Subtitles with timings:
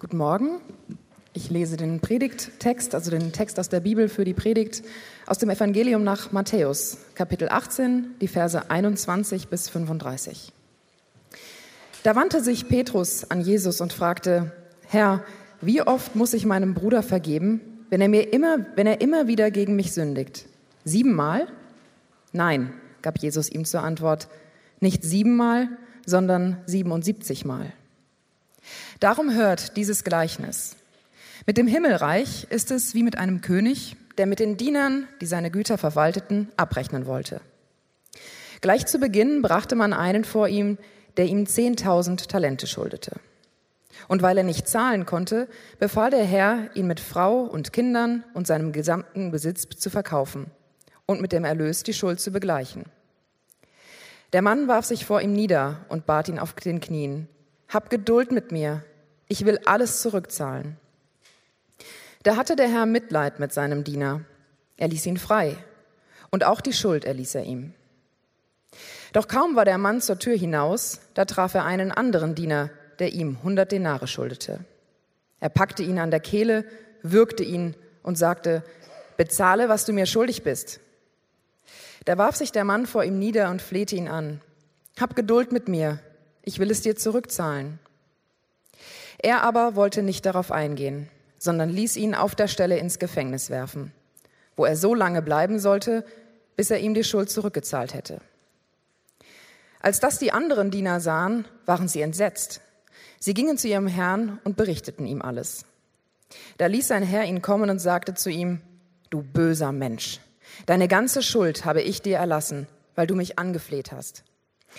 [0.00, 0.60] Guten Morgen.
[1.32, 4.84] Ich lese den Predigttext, also den Text aus der Bibel für die Predigt
[5.26, 10.52] aus dem Evangelium nach Matthäus, Kapitel 18, die Verse 21 bis 35.
[12.04, 14.52] Da wandte sich Petrus an Jesus und fragte,
[14.86, 15.24] Herr,
[15.60, 17.60] wie oft muss ich meinem Bruder vergeben,
[17.90, 20.46] wenn er, mir immer, wenn er immer wieder gegen mich sündigt?
[20.84, 21.48] Siebenmal?
[22.32, 22.72] Nein,
[23.02, 24.28] gab Jesus ihm zur Antwort,
[24.78, 25.70] nicht siebenmal,
[26.06, 27.72] sondern siebenundsiebzigmal.
[29.00, 30.74] Darum hört dieses Gleichnis.
[31.46, 35.52] Mit dem Himmelreich ist es wie mit einem König, der mit den Dienern, die seine
[35.52, 37.40] Güter verwalteten, abrechnen wollte.
[38.60, 40.78] Gleich zu Beginn brachte man einen vor ihm,
[41.16, 43.20] der ihm zehntausend Talente schuldete.
[44.08, 48.48] Und weil er nicht zahlen konnte, befahl der Herr, ihn mit Frau und Kindern und
[48.48, 50.46] seinem gesamten Besitz zu verkaufen
[51.06, 52.86] und mit dem Erlös die Schuld zu begleichen.
[54.32, 57.28] Der Mann warf sich vor ihm nieder und bat ihn auf den Knien,
[57.68, 58.82] Hab Geduld mit mir,
[59.28, 60.78] ich will alles zurückzahlen.
[62.22, 64.22] Da hatte der Herr Mitleid mit seinem Diener.
[64.78, 65.56] Er ließ ihn frei
[66.30, 67.74] und auch die Schuld erließ er ihm.
[69.12, 73.12] Doch kaum war der Mann zur Tür hinaus, da traf er einen anderen Diener, der
[73.12, 74.64] ihm hundert Denare schuldete.
[75.40, 76.64] Er packte ihn an der Kehle,
[77.02, 78.62] würgte ihn und sagte,
[79.16, 80.80] bezahle, was du mir schuldig bist.
[82.04, 84.40] Da warf sich der Mann vor ihm nieder und flehte ihn an.
[84.98, 86.00] Hab Geduld mit mir,
[86.48, 87.78] ich will es dir zurückzahlen.
[89.18, 93.92] Er aber wollte nicht darauf eingehen, sondern ließ ihn auf der Stelle ins Gefängnis werfen,
[94.56, 96.06] wo er so lange bleiben sollte,
[96.56, 98.22] bis er ihm die Schuld zurückgezahlt hätte.
[99.80, 102.62] Als das die anderen Diener sahen, waren sie entsetzt.
[103.20, 105.66] Sie gingen zu ihrem Herrn und berichteten ihm alles.
[106.56, 108.62] Da ließ sein Herr ihn kommen und sagte zu ihm,
[109.10, 110.20] du böser Mensch,
[110.64, 114.24] deine ganze Schuld habe ich dir erlassen, weil du mich angefleht hast.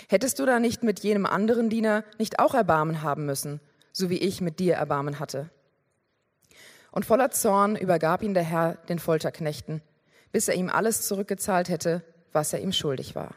[0.08, 3.60] Hättest du da nicht mit jenem anderen Diener nicht auch Erbarmen haben müssen,
[3.92, 5.50] so wie ich mit dir Erbarmen hatte?
[6.92, 9.80] Und voller Zorn übergab ihn der Herr den Folterknechten,
[10.32, 12.02] bis er ihm alles zurückgezahlt hätte,
[12.32, 13.34] was er ihm schuldig war.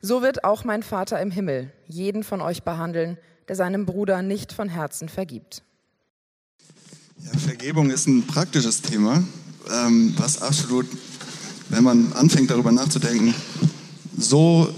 [0.00, 4.52] So wird auch mein Vater im Himmel jeden von euch behandeln, der seinem Bruder nicht
[4.52, 5.62] von Herzen vergibt.
[7.24, 9.24] Ja, Vergebung ist ein praktisches Thema,
[9.72, 10.86] ähm, was absolut,
[11.68, 13.34] wenn man anfängt darüber nachzudenken,
[14.16, 14.72] so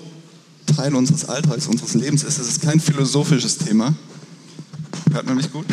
[0.74, 2.38] Teil unseres Alltags, unseres Lebens ist.
[2.38, 3.94] Es ist kein philosophisches Thema.
[5.12, 5.66] Hört man mich gut?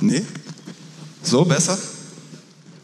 [0.00, 0.22] Nee?
[1.22, 1.78] So besser?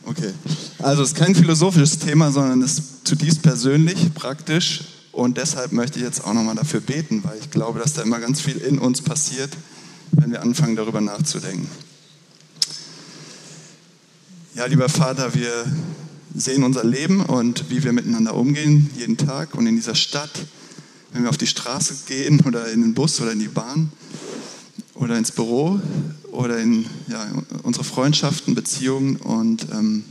[0.05, 0.33] Okay.
[0.79, 4.83] Also es ist kein philosophisches Thema, sondern es ist zutiefst persönlich, praktisch
[5.13, 8.21] und deshalb möchte ich jetzt auch nochmal dafür beten, weil ich glaube, dass da immer
[8.21, 9.51] ganz viel in uns passiert,
[10.13, 11.69] wenn wir anfangen darüber nachzudenken.
[14.55, 15.65] Ja, lieber Vater, wir
[16.35, 20.31] sehen unser Leben und wie wir miteinander umgehen, jeden Tag und in dieser Stadt,
[21.13, 23.91] wenn wir auf die Straße gehen oder in den Bus oder in die Bahn
[24.95, 25.81] oder ins Büro
[26.31, 27.27] oder in ja,
[27.63, 30.05] unsere Freundschaften, Beziehungen und ähm,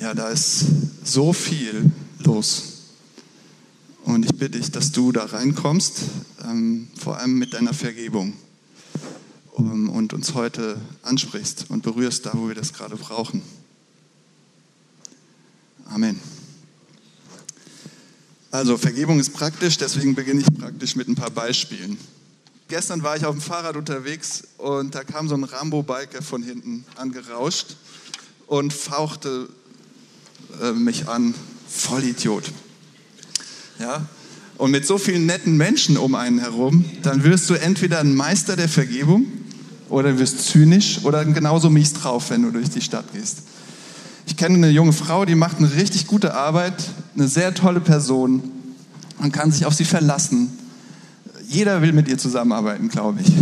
[0.00, 0.64] ja, da ist
[1.04, 1.90] so viel
[2.20, 2.74] los.
[4.04, 6.02] Und ich bitte dich, dass du da reinkommst,
[6.48, 8.32] ähm, vor allem mit deiner Vergebung
[9.52, 13.42] um, und uns heute ansprichst und berührst da, wo wir das gerade brauchen.
[15.86, 16.18] Amen.
[18.50, 21.98] Also Vergebung ist praktisch, deswegen beginne ich praktisch mit ein paar Beispielen.
[22.68, 26.84] Gestern war ich auf dem Fahrrad unterwegs und da kam so ein Rambo-Biker von hinten
[26.96, 27.76] angerauscht
[28.46, 29.48] und fauchte
[30.62, 31.34] äh, mich an,
[31.68, 32.44] Vollidiot.
[33.78, 34.06] Ja?
[34.56, 38.56] Und mit so vielen netten Menschen um einen herum, dann wirst du entweder ein Meister
[38.56, 39.26] der Vergebung
[39.90, 43.42] oder wirst zynisch oder genauso mies drauf, wenn du durch die Stadt gehst.
[44.26, 46.74] Ich kenne eine junge Frau, die macht eine richtig gute Arbeit,
[47.18, 48.42] eine sehr tolle Person.
[49.18, 50.50] Man kann sich auf sie verlassen.
[51.48, 53.32] Jeder will mit ihr zusammenarbeiten, glaube ich.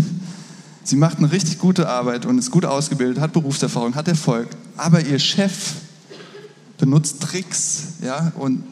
[0.82, 4.48] Sie macht eine richtig gute Arbeit und ist gut ausgebildet, hat Berufserfahrung, hat Erfolg.
[4.76, 5.74] Aber ihr Chef
[6.78, 8.64] benutzt Tricks ja, und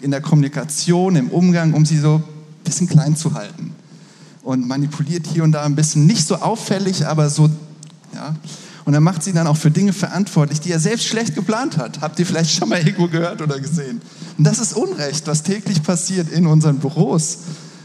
[0.00, 3.74] in der Kommunikation, im Umgang, um sie so ein bisschen klein zu halten.
[4.42, 7.48] Und manipuliert hier und da ein bisschen, nicht so auffällig, aber so,
[8.14, 8.34] ja.
[8.88, 12.00] Und er macht sie dann auch für Dinge verantwortlich, die er selbst schlecht geplant hat.
[12.00, 14.00] Habt ihr vielleicht schon mal irgendwo gehört oder gesehen?
[14.38, 17.40] Und das ist Unrecht, was täglich passiert in unseren Büros,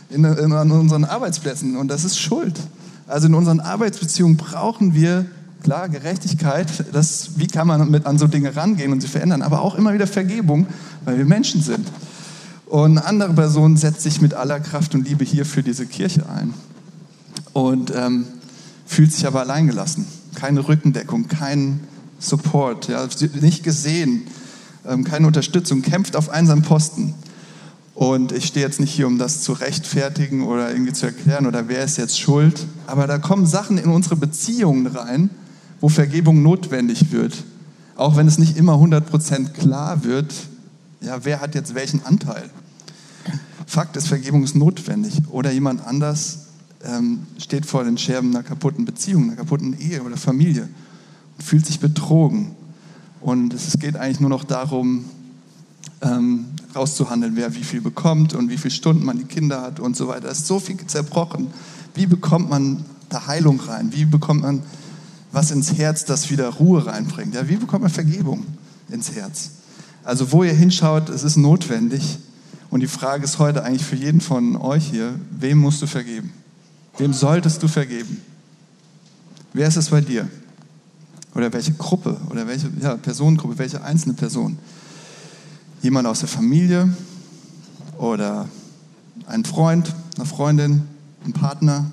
[0.10, 1.76] in, in, an unseren Arbeitsplätzen.
[1.76, 2.58] Und das ist Schuld.
[3.06, 5.26] Also in unseren Arbeitsbeziehungen brauchen wir
[5.62, 6.68] klar Gerechtigkeit.
[6.94, 9.42] Das, wie kann man mit an so Dinge rangehen und sie verändern?
[9.42, 10.68] Aber auch immer wieder Vergebung,
[11.04, 11.86] weil wir Menschen sind.
[12.66, 16.30] Und eine andere Person setzt sich mit aller Kraft und Liebe hier für diese Kirche
[16.30, 16.54] ein
[17.52, 18.26] und ähm,
[18.86, 20.23] fühlt sich aber alleingelassen.
[20.36, 21.82] Keine Rückendeckung, kein
[22.20, 23.08] Support, ja,
[23.42, 24.24] nicht gesehen,
[24.88, 27.14] ähm, keine Unterstützung, kämpft auf einsamen Posten.
[27.96, 31.68] Und ich stehe jetzt nicht hier, um das zu rechtfertigen oder irgendwie zu erklären oder
[31.68, 32.66] wer ist jetzt schuld.
[32.88, 35.30] Aber da kommen Sachen in unsere Beziehungen rein,
[35.80, 37.44] wo Vergebung notwendig wird.
[37.96, 40.34] Auch wenn es nicht immer 100% klar wird,
[41.02, 42.50] ja, wer hat jetzt welchen Anteil.
[43.68, 45.22] Fakt ist, Vergebung ist notwendig.
[45.30, 46.43] Oder jemand anders
[46.84, 50.68] ähm, steht vor den Scherben einer kaputten Beziehung, einer kaputten Ehe oder Familie
[51.38, 52.52] und fühlt sich betrogen.
[53.22, 55.06] Und es geht eigentlich nur noch darum,
[56.02, 56.46] ähm,
[56.76, 60.08] rauszuhandeln, wer wie viel bekommt und wie viele Stunden man die Kinder hat und so
[60.08, 60.30] weiter.
[60.30, 61.48] Es ist so viel zerbrochen.
[61.94, 63.94] Wie bekommt man da Heilung rein?
[63.94, 64.62] Wie bekommt man
[65.32, 67.34] was ins Herz, das wieder Ruhe reinbringt?
[67.36, 68.46] Ja, wie bekommt man Vergebung
[68.90, 69.52] ins Herz?
[70.04, 72.18] Also wo ihr hinschaut, es ist notwendig.
[72.70, 76.34] Und die Frage ist heute eigentlich für jeden von euch hier, wem musst du vergeben?
[76.98, 78.22] Wem solltest du vergeben?
[79.54, 80.28] Wer ist es bei dir?
[81.36, 84.57] Oder welche Gruppe oder welche ja, Personengruppe, welche einzelne Person?
[85.84, 86.90] jemand aus der Familie
[87.98, 88.48] oder
[89.28, 90.84] ein Freund, eine Freundin,
[91.25, 91.92] ein Partner,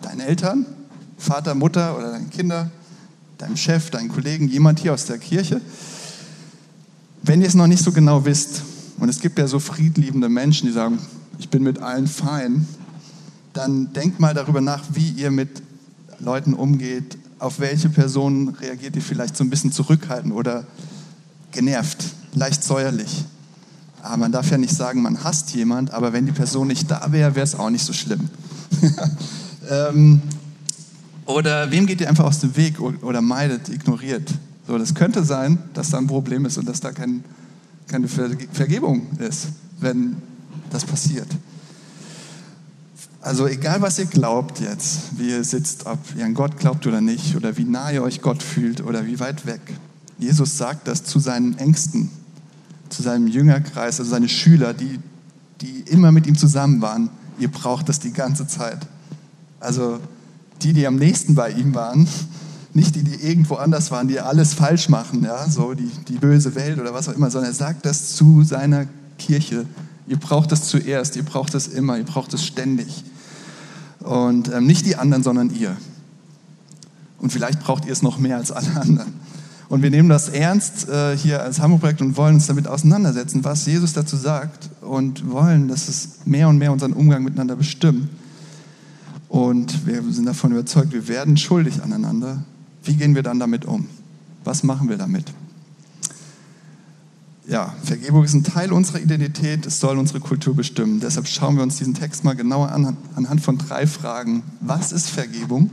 [0.00, 0.66] deine Eltern,
[1.18, 2.70] Vater, Mutter oder deine Kinder,
[3.38, 5.60] dein Chef, deinen Kollegen, jemand hier aus der Kirche.
[7.22, 8.62] Wenn ihr es noch nicht so genau wisst,
[8.98, 10.98] und es gibt ja so friedliebende Menschen, die sagen,
[11.38, 12.66] ich bin mit allen fein,
[13.56, 15.62] dann denkt mal darüber nach, wie ihr mit
[16.18, 20.66] Leuten umgeht, auf welche Personen reagiert ihr vielleicht so ein bisschen zurückhaltend oder
[21.52, 22.04] genervt
[22.34, 23.24] leicht säuerlich.
[24.02, 27.12] Aber man darf ja nicht sagen, man hasst jemand, aber wenn die Person nicht da
[27.12, 28.28] wäre, wäre es auch nicht so schlimm.
[29.70, 30.20] ähm,
[31.24, 34.32] oder wem geht ihr einfach aus dem Weg oder meidet, ignoriert?
[34.66, 37.24] So, das könnte sein, dass da ein Problem ist und dass da kein,
[37.88, 39.48] keine Vergebung ist,
[39.80, 40.16] wenn
[40.70, 41.28] das passiert.
[43.26, 47.00] Also egal, was ihr glaubt jetzt, wie ihr sitzt, ob ihr an Gott glaubt oder
[47.00, 49.60] nicht, oder wie nah ihr euch Gott fühlt oder wie weit weg,
[50.16, 52.08] Jesus sagt das zu seinen Ängsten
[52.88, 55.00] zu seinem Jüngerkreis, also seine Schüler, die,
[55.60, 58.86] die immer mit ihm zusammen waren, ihr braucht das die ganze Zeit.
[59.58, 59.98] Also
[60.62, 62.06] die, die am nächsten bei ihm waren,
[62.74, 66.54] nicht die, die irgendwo anders waren, die alles falsch machen, ja, so die, die böse
[66.54, 68.86] Welt oder was auch immer, sondern er sagt das zu seiner
[69.18, 69.66] Kirche.
[70.06, 73.02] Ihr braucht das zuerst, ihr braucht das immer, ihr braucht es ständig.
[74.06, 75.76] Und ähm, nicht die anderen, sondern ihr.
[77.18, 79.14] Und vielleicht braucht ihr es noch mehr als alle anderen.
[79.68, 83.66] Und wir nehmen das ernst äh, hier als Hamburg-Projekt und wollen uns damit auseinandersetzen, was
[83.66, 88.08] Jesus dazu sagt und wollen, dass es mehr und mehr unseren Umgang miteinander bestimmt.
[89.28, 92.44] Und wir sind davon überzeugt, wir werden schuldig aneinander.
[92.84, 93.88] Wie gehen wir dann damit um?
[94.44, 95.24] Was machen wir damit?
[97.48, 100.98] Ja, Vergebung ist ein Teil unserer Identität, es soll unsere Kultur bestimmen.
[100.98, 104.42] Deshalb schauen wir uns diesen Text mal genauer an, anhand von drei Fragen.
[104.60, 105.70] Was ist Vergebung?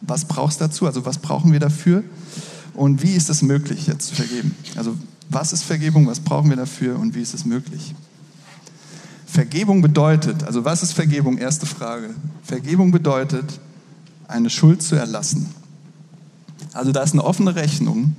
[0.00, 0.84] Was brauchst du dazu?
[0.84, 2.02] Also was brauchen wir dafür?
[2.74, 4.56] Und wie ist es möglich, jetzt zu vergeben?
[4.74, 4.96] Also
[5.28, 7.94] was ist Vergebung, was brauchen wir dafür und wie ist es möglich?
[9.26, 11.38] Vergebung bedeutet, also was ist Vergebung?
[11.38, 12.10] Erste Frage.
[12.42, 13.60] Vergebung bedeutet,
[14.26, 15.48] eine Schuld zu erlassen.
[16.72, 18.16] Also da ist eine offene Rechnung,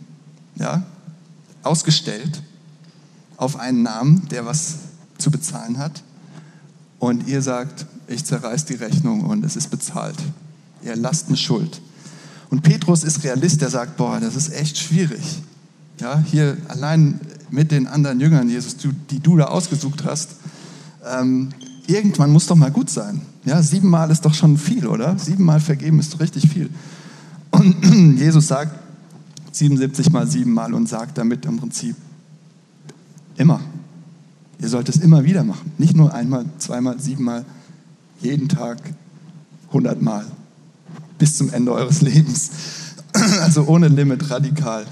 [0.55, 0.83] ja,
[1.63, 2.41] ausgestellt
[3.37, 4.75] auf einen Namen, der was
[5.17, 6.03] zu bezahlen hat.
[6.99, 10.17] Und ihr sagt, ich zerreiß die Rechnung und es ist bezahlt.
[10.83, 11.81] Ihr lasst eine Schuld.
[12.49, 15.41] Und Petrus ist Realist, der sagt, boah, das ist echt schwierig.
[15.99, 17.19] Ja, hier allein
[17.49, 20.31] mit den anderen Jüngern, Jesus, die du da ausgesucht hast,
[21.05, 21.49] ähm,
[21.87, 23.21] irgendwann muss doch mal gut sein.
[23.45, 25.17] Ja, siebenmal ist doch schon viel, oder?
[25.17, 26.69] Siebenmal vergeben ist richtig viel.
[27.51, 28.71] Und Jesus sagt
[29.51, 31.95] 77 mal siebenmal und sagt damit im Prinzip
[33.37, 33.61] immer.
[34.59, 35.71] Ihr sollt es immer wieder machen.
[35.77, 37.45] Nicht nur einmal, zweimal, siebenmal,
[38.19, 38.77] jeden Tag,
[39.71, 40.25] hundertmal
[41.17, 42.51] bis zum Ende eures Lebens.
[43.41, 44.85] Also ohne Limit, radikal.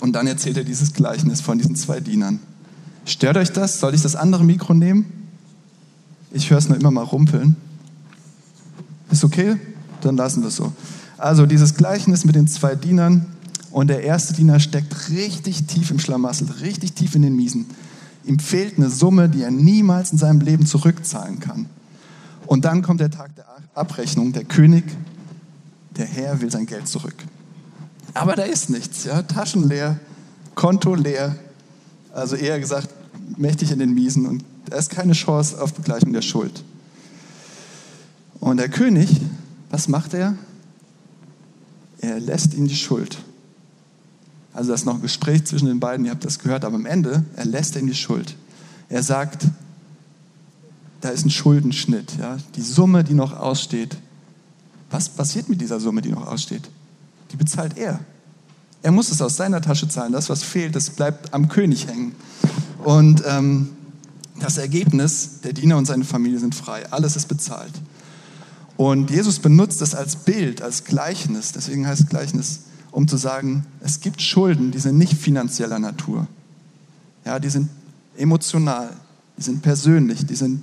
[0.00, 2.40] Und dann erzählt er dieses Gleichnis von diesen zwei Dienern.
[3.04, 3.78] Stört euch das?
[3.78, 5.04] Soll ich das andere Mikro nehmen?
[6.32, 7.54] Ich höre es nur immer mal rumpeln.
[9.12, 9.58] Ist okay?
[10.00, 10.72] Dann lassen wir es so.
[11.18, 13.26] Also dieses Gleichnis mit den zwei Dienern
[13.76, 17.66] und der erste Diener steckt richtig tief im Schlamassel, richtig tief in den Miesen.
[18.24, 21.66] Ihm fehlt eine Summe, die er niemals in seinem Leben zurückzahlen kann.
[22.46, 24.32] Und dann kommt der Tag der Abrechnung.
[24.32, 24.84] Der König
[25.94, 27.16] der Herr will sein Geld zurück.
[28.14, 30.00] Aber da ist nichts, ja, Taschen leer,
[30.54, 31.36] Konto leer,
[32.14, 32.88] also eher gesagt,
[33.36, 36.64] mächtig in den Miesen und da ist keine Chance auf Begleichung der Schuld.
[38.40, 39.20] Und der König,
[39.68, 40.34] was macht er?
[41.98, 43.18] Er lässt ihm die Schuld.
[44.56, 46.86] Also das ist noch ein Gespräch zwischen den beiden, ihr habt das gehört, aber am
[46.86, 48.34] Ende, er lässt ihm die Schuld.
[48.88, 49.46] Er sagt,
[51.02, 52.16] da ist ein Schuldenschnitt.
[52.18, 52.38] Ja?
[52.54, 53.98] Die Summe, die noch aussteht,
[54.90, 56.70] was passiert mit dieser Summe, die noch aussteht?
[57.32, 58.00] Die bezahlt er.
[58.82, 60.12] Er muss es aus seiner Tasche zahlen.
[60.12, 62.12] Das, was fehlt, das bleibt am König hängen.
[62.82, 63.70] Und ähm,
[64.38, 66.90] Das Ergebnis, der Diener und seine Familie sind frei.
[66.92, 67.72] Alles ist bezahlt.
[68.76, 71.52] Und Jesus benutzt das als Bild, als Gleichnis.
[71.52, 72.60] Deswegen heißt Gleichnis,
[72.96, 76.26] um zu sagen, es gibt Schulden, die sind nicht finanzieller Natur.
[77.26, 77.68] Ja, die sind
[78.16, 78.88] emotional,
[79.36, 80.62] die sind persönlich, die sind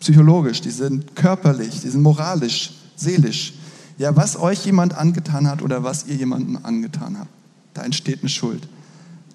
[0.00, 3.52] psychologisch, die sind körperlich, die sind moralisch, seelisch.
[3.98, 7.28] Ja, was euch jemand angetan hat oder was ihr jemandem angetan habt,
[7.74, 8.66] da entsteht eine Schuld.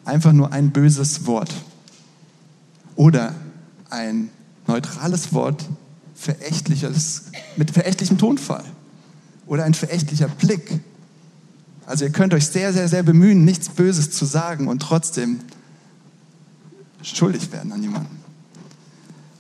[0.04, 1.54] Einfach nur ein böses Wort
[2.96, 3.36] oder
[3.92, 4.32] ein
[4.66, 5.64] neutrales Wort
[6.16, 8.64] verächtliches, mit verächtlichem Tonfall
[9.46, 10.82] oder ein verächtlicher Blick.
[11.86, 15.40] Also ihr könnt euch sehr, sehr, sehr bemühen, nichts Böses zu sagen und trotzdem
[17.02, 18.18] schuldig werden an jemanden.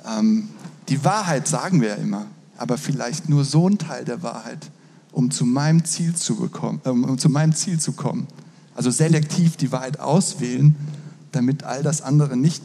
[0.05, 0.49] Ähm,
[0.89, 2.25] die Wahrheit sagen wir ja immer,
[2.57, 4.69] aber vielleicht nur so ein Teil der Wahrheit,
[5.11, 8.27] um zu meinem Ziel zu, bekommen, äh, um zu meinem Ziel zu kommen.
[8.75, 10.75] Also selektiv die Wahrheit auswählen,
[11.31, 12.63] damit all das andere nicht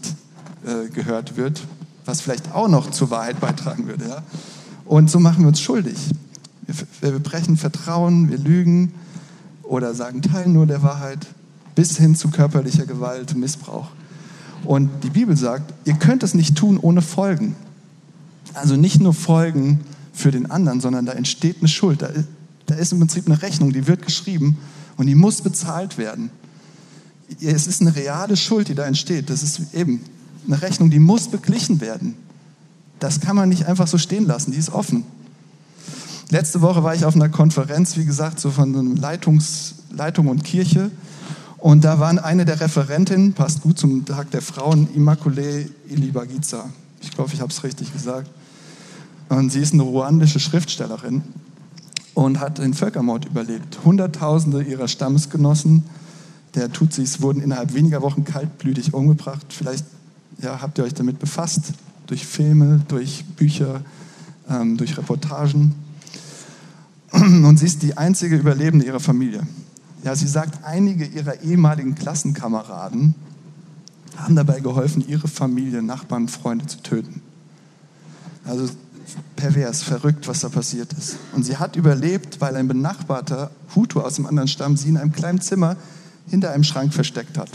[0.65, 1.63] äh, gehört wird,
[2.05, 4.09] was vielleicht auch noch zur Wahrheit beitragen würde.
[4.09, 4.23] Ja?
[4.85, 5.99] Und so machen wir uns schuldig.
[6.67, 8.93] Wir, wir brechen Vertrauen, wir lügen
[9.69, 11.27] oder sagen Teil nur der Wahrheit
[11.75, 13.89] bis hin zu körperlicher Gewalt, Missbrauch.
[14.65, 17.55] Und die Bibel sagt, ihr könnt es nicht tun ohne Folgen.
[18.55, 19.81] Also nicht nur Folgen
[20.13, 22.01] für den anderen, sondern da entsteht eine Schuld.
[22.01, 22.09] Da
[22.67, 24.59] da ist im Prinzip eine Rechnung, die wird geschrieben
[24.97, 26.31] und die muss bezahlt werden.
[27.41, 29.31] Es ist eine reale Schuld, die da entsteht.
[29.31, 30.01] Das ist eben
[30.47, 32.15] eine Rechnung, die muss beglichen werden.
[32.99, 35.05] Das kann man nicht einfach so stehen lassen, die ist offen.
[36.31, 40.91] Letzte Woche war ich auf einer Konferenz, wie gesagt, so von Leitungs, Leitung und Kirche.
[41.59, 46.69] Und da waren eine der Referentinnen, passt gut zum Tag der Frauen, Immaculée Ilibagiza.
[47.01, 48.29] Ich glaube, ich habe es richtig gesagt.
[49.29, 51.23] Und sie ist eine ruandische Schriftstellerin
[52.15, 53.79] und hat den Völkermord überlebt.
[53.85, 55.85] Hunderttausende ihrer Stammesgenossen
[56.57, 59.47] der Tutsis wurden innerhalb weniger Wochen kaltblütig umgebracht.
[59.51, 59.85] Vielleicht
[60.43, 61.73] ja, habt ihr euch damit befasst,
[62.07, 63.83] durch Filme, durch Bücher,
[64.49, 65.75] ähm, durch Reportagen.
[67.13, 69.47] Und sie ist die einzige Überlebende ihrer Familie.
[70.05, 73.15] Ja, sie sagt, einige ihrer ehemaligen Klassenkameraden
[74.17, 77.23] haben dabei geholfen, ihre Familie, Nachbarn, Freunde zu töten.
[78.45, 78.69] Also
[79.37, 81.17] pervers, verrückt, was da passiert ist.
[81.33, 85.13] Und sie hat überlebt, weil ein benachbarter Hutu aus dem anderen Stamm sie in einem
[85.13, 85.77] kleinen Zimmer
[86.29, 87.51] hinter einem Schrank versteckt hat.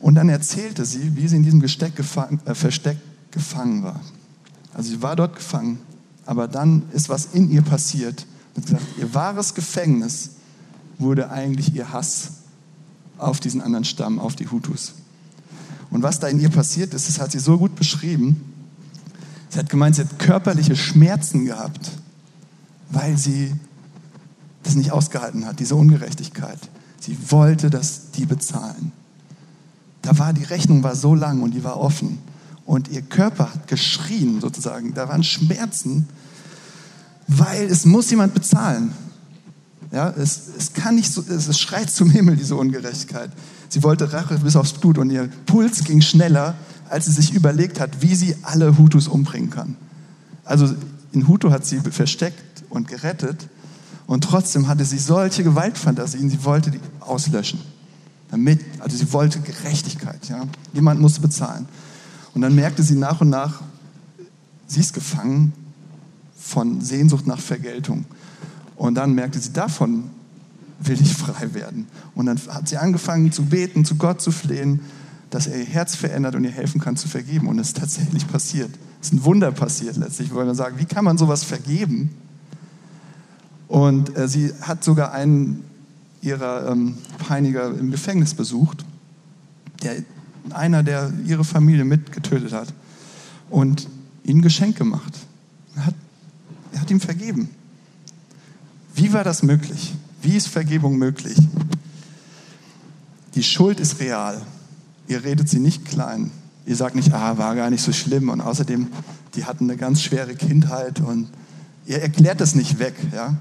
[0.00, 2.98] Und dann erzählte sie, wie sie in diesem gefangen, äh, Versteck
[3.30, 4.00] gefangen war.
[4.74, 5.78] Also sie war dort gefangen,
[6.26, 8.26] aber dann ist was in ihr passiert.
[8.54, 10.30] Und gesagt, ihr wahres Gefängnis
[10.98, 12.28] wurde eigentlich ihr Hass
[13.18, 14.94] auf diesen anderen Stamm, auf die Hutus.
[15.90, 18.52] Und was da in ihr passiert ist, das hat sie so gut beschrieben.
[19.48, 21.92] Sie hat gemeint, sie hat körperliche Schmerzen gehabt,
[22.90, 23.52] weil sie
[24.64, 26.58] das nicht ausgehalten hat, diese Ungerechtigkeit.
[26.98, 28.92] Sie wollte das die bezahlen.
[30.02, 32.18] Da war die Rechnung war so lang und die war offen.
[32.64, 34.94] Und ihr Körper hat geschrien sozusagen.
[34.94, 36.08] Da waren Schmerzen,
[37.28, 38.92] weil es muss jemand bezahlen.
[39.92, 43.30] Ja, es, es kann nicht so, es schreit zum Himmel, diese Ungerechtigkeit.
[43.68, 46.54] Sie wollte Rache bis aufs Blut und ihr Puls ging schneller,
[46.88, 49.76] als sie sich überlegt hat, wie sie alle Hutus umbringen kann.
[50.44, 50.74] Also
[51.12, 53.48] in Hutu hat sie versteckt und gerettet
[54.06, 57.60] und trotzdem hatte sie solche Gewaltfantasien, sie wollte die auslöschen
[58.34, 60.28] damit, also sie wollte Gerechtigkeit.
[60.28, 60.42] Ja?
[60.72, 61.66] Jemand musste bezahlen.
[62.34, 63.62] Und dann merkte sie nach und nach,
[64.66, 65.52] sie ist gefangen
[66.36, 68.04] von Sehnsucht nach Vergeltung.
[68.76, 70.10] Und dann merkte sie, davon
[70.80, 71.86] will ich frei werden.
[72.14, 74.80] Und dann hat sie angefangen zu beten, zu Gott zu flehen,
[75.30, 77.48] dass er ihr Herz verändert und ihr helfen kann zu vergeben.
[77.48, 78.70] Und es ist tatsächlich passiert.
[79.00, 82.10] Es ist ein Wunder passiert letztlich, weil man sagt, wie kann man sowas vergeben?
[83.68, 85.64] Und äh, sie hat sogar einen
[86.20, 88.84] ihrer ähm, Peiniger im Gefängnis besucht,
[89.82, 89.96] der,
[90.52, 92.72] einer, der ihre Familie mitgetötet hat
[93.50, 93.88] und
[94.24, 95.12] ihnen Geschenk gemacht.
[95.76, 95.94] Er hat,
[96.72, 97.48] er hat ihm vergeben.
[98.94, 99.94] Wie war das möglich?
[100.22, 101.36] Wie ist Vergebung möglich?
[103.34, 104.40] Die Schuld ist real.
[105.08, 106.30] Ihr redet sie nicht klein.
[106.66, 108.88] Ihr sagt nicht, ah, war gar nicht so schlimm und außerdem,
[109.34, 111.28] die hatten eine ganz schwere Kindheit und
[111.86, 112.94] ihr erklärt es nicht weg.
[113.12, 113.36] Ja?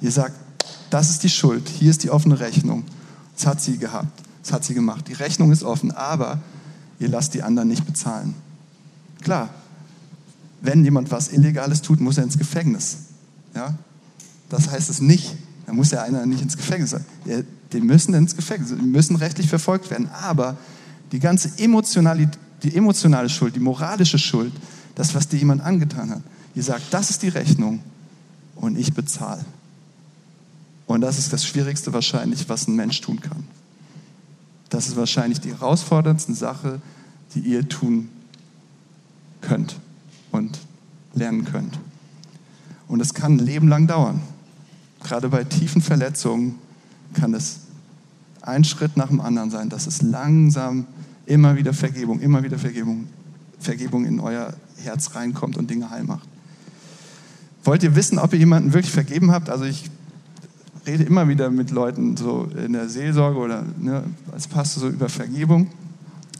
[0.00, 0.34] Ihr sagt,
[0.90, 1.68] das ist die Schuld.
[1.68, 2.84] Hier ist die offene Rechnung.
[3.36, 4.25] Das hat sie gehabt.
[4.46, 5.08] Das hat sie gemacht.
[5.08, 6.38] Die Rechnung ist offen, aber
[7.00, 8.32] ihr lasst die anderen nicht bezahlen.
[9.20, 9.50] Klar,
[10.60, 12.98] wenn jemand was Illegales tut, muss er ins Gefängnis.
[13.56, 13.74] Ja?
[14.48, 15.34] Das heißt es nicht.
[15.66, 17.04] Da muss ja einer nicht ins Gefängnis sein.
[17.72, 20.08] Die müssen ins Gefängnis, die müssen rechtlich verfolgt werden.
[20.12, 20.56] Aber
[21.10, 22.30] die ganze emotionale,
[22.62, 24.52] die emotionale Schuld, die moralische Schuld,
[24.94, 26.22] das, was dir jemand angetan hat,
[26.54, 27.80] ihr sagt, das ist die Rechnung
[28.54, 29.44] und ich bezahle.
[30.86, 33.42] Und das ist das Schwierigste wahrscheinlich, was ein Mensch tun kann.
[34.70, 36.80] Das ist wahrscheinlich die herausforderndste Sache,
[37.34, 38.08] die ihr tun
[39.40, 39.76] könnt
[40.32, 40.58] und
[41.14, 41.78] lernen könnt.
[42.88, 44.20] Und es kann ein Leben lang dauern.
[45.02, 46.56] Gerade bei tiefen Verletzungen
[47.14, 47.60] kann es
[48.42, 50.86] ein Schritt nach dem anderen sein, dass es langsam
[51.26, 53.08] immer wieder Vergebung, immer wieder Vergebung,
[53.58, 56.28] Vergebung in euer Herz reinkommt und Dinge heil macht.
[57.64, 59.50] Wollt ihr wissen, ob ihr jemanden wirklich vergeben habt?
[59.50, 59.90] Also ich
[60.86, 65.08] rede immer wieder mit Leuten so in der Seelsorge oder ne, als Pastor so über
[65.08, 65.70] Vergebung.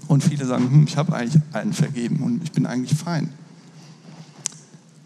[0.08, 3.30] Und viele sagen, hm, ich habe eigentlich allen vergeben und ich bin eigentlich fein.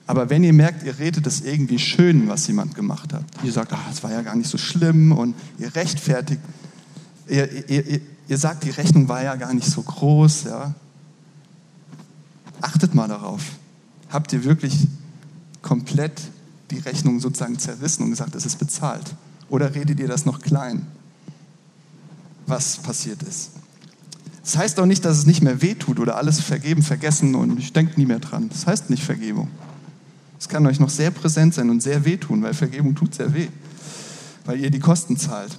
[0.07, 3.73] Aber wenn ihr merkt, ihr redet es irgendwie schön, was jemand gemacht hat, ihr sagt,
[3.73, 6.41] ach, das war ja gar nicht so schlimm und ihr rechtfertigt,
[7.29, 10.75] ihr, ihr, ihr sagt, die Rechnung war ja gar nicht so groß, ja.
[12.61, 13.41] Achtet mal darauf.
[14.11, 14.89] Habt ihr wirklich
[15.63, 16.21] komplett
[16.71, 19.15] die Rechnung sozusagen zerrissen und gesagt, es ist bezahlt?
[19.51, 20.87] Oder redet ihr das noch klein,
[22.47, 23.51] was passiert ist?
[24.43, 27.73] Das heißt auch nicht, dass es nicht mehr wehtut oder alles vergeben, vergessen und ich
[27.73, 28.49] denke nie mehr dran.
[28.49, 29.49] Das heißt nicht Vergebung.
[30.39, 33.49] Es kann euch noch sehr präsent sein und sehr wehtun, weil Vergebung tut sehr weh,
[34.47, 35.59] weil ihr die Kosten zahlt.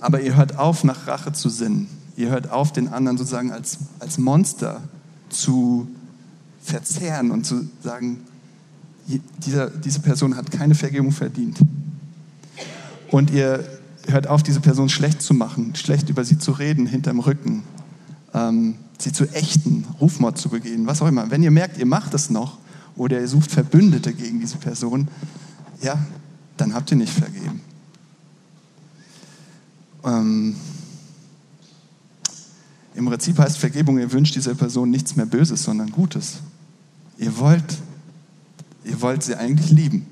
[0.00, 1.88] Aber ihr hört auf, nach Rache zu sinnen.
[2.16, 4.80] Ihr hört auf, den anderen sozusagen als, als Monster
[5.28, 5.88] zu
[6.62, 8.20] verzehren und zu sagen,
[9.44, 11.58] dieser, diese Person hat keine Vergebung verdient.
[13.14, 13.64] Und ihr
[14.08, 17.62] hört auf, diese Person schlecht zu machen, schlecht über sie zu reden, hinterm Rücken,
[18.34, 21.30] ähm, sie zu ächten, Rufmord zu begehen, was auch immer.
[21.30, 22.58] Wenn ihr merkt, ihr macht es noch
[22.96, 25.06] oder ihr sucht Verbündete gegen diese Person,
[25.80, 26.04] ja,
[26.56, 27.60] dann habt ihr nicht vergeben.
[30.02, 30.56] Ähm,
[32.96, 36.38] Im Prinzip heißt Vergebung, ihr wünscht dieser Person nichts mehr Böses, sondern Gutes.
[37.18, 37.76] Ihr wollt,
[38.84, 40.04] ihr wollt sie eigentlich lieben.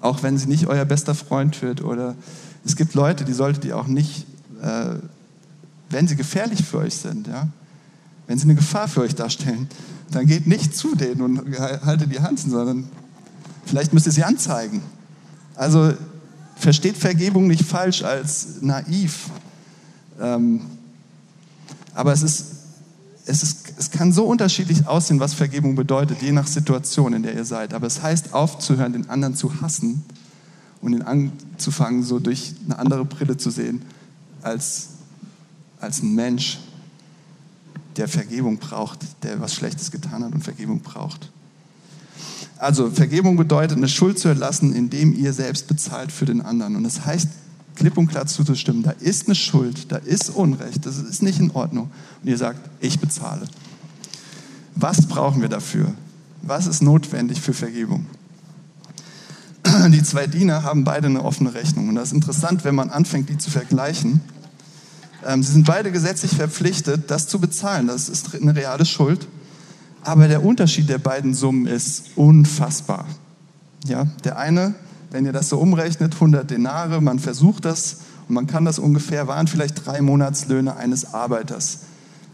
[0.00, 2.14] Auch wenn sie nicht euer bester Freund wird oder
[2.64, 4.26] es gibt Leute, die solltet ihr auch nicht,
[4.62, 4.96] äh,
[5.90, 7.48] wenn sie gefährlich für euch sind, ja,
[8.26, 9.68] wenn sie eine Gefahr für euch darstellen,
[10.10, 12.88] dann geht nicht zu denen und haltet die Hand, sondern
[13.64, 14.82] vielleicht müsst ihr sie anzeigen.
[15.54, 15.92] Also
[16.56, 19.30] versteht Vergebung nicht falsch als naiv.
[20.20, 20.62] Ähm,
[21.94, 22.46] aber es, ist,
[23.26, 27.34] es, ist, es kann so unterschiedlich aussehen, was Vergebung bedeutet, je nach Situation, in der
[27.34, 27.72] ihr seid.
[27.72, 30.04] Aber es heißt aufzuhören, den anderen zu hassen
[30.82, 33.80] und ihn anzufangen, so durch eine andere Brille zu sehen,
[34.42, 34.88] als,
[35.80, 36.58] als ein Mensch,
[37.96, 41.30] der Vergebung braucht, der was Schlechtes getan hat und Vergebung braucht.
[42.58, 46.76] Also Vergebung bedeutet, eine Schuld zu erlassen, indem ihr selbst bezahlt für den anderen.
[46.76, 47.28] Und das heißt,
[47.76, 51.50] klipp und klar zuzustimmen, da ist eine Schuld, da ist Unrecht, das ist nicht in
[51.52, 51.90] Ordnung.
[52.22, 53.48] Und ihr sagt, ich bezahle.
[54.74, 55.92] Was brauchen wir dafür?
[56.42, 58.06] Was ist notwendig für Vergebung?
[59.88, 61.88] Die zwei Diener haben beide eine offene Rechnung.
[61.88, 64.20] Und das ist interessant, wenn man anfängt, die zu vergleichen.
[65.26, 67.86] Ähm, sie sind beide gesetzlich verpflichtet, das zu bezahlen.
[67.88, 69.26] Das ist eine reale Schuld.
[70.02, 73.06] Aber der Unterschied der beiden Summen ist unfassbar.
[73.84, 74.74] Ja, der eine,
[75.10, 79.26] wenn ihr das so umrechnet, 100 Denare, man versucht das und man kann das ungefähr,
[79.26, 81.80] waren vielleicht drei Monatslöhne eines Arbeiters,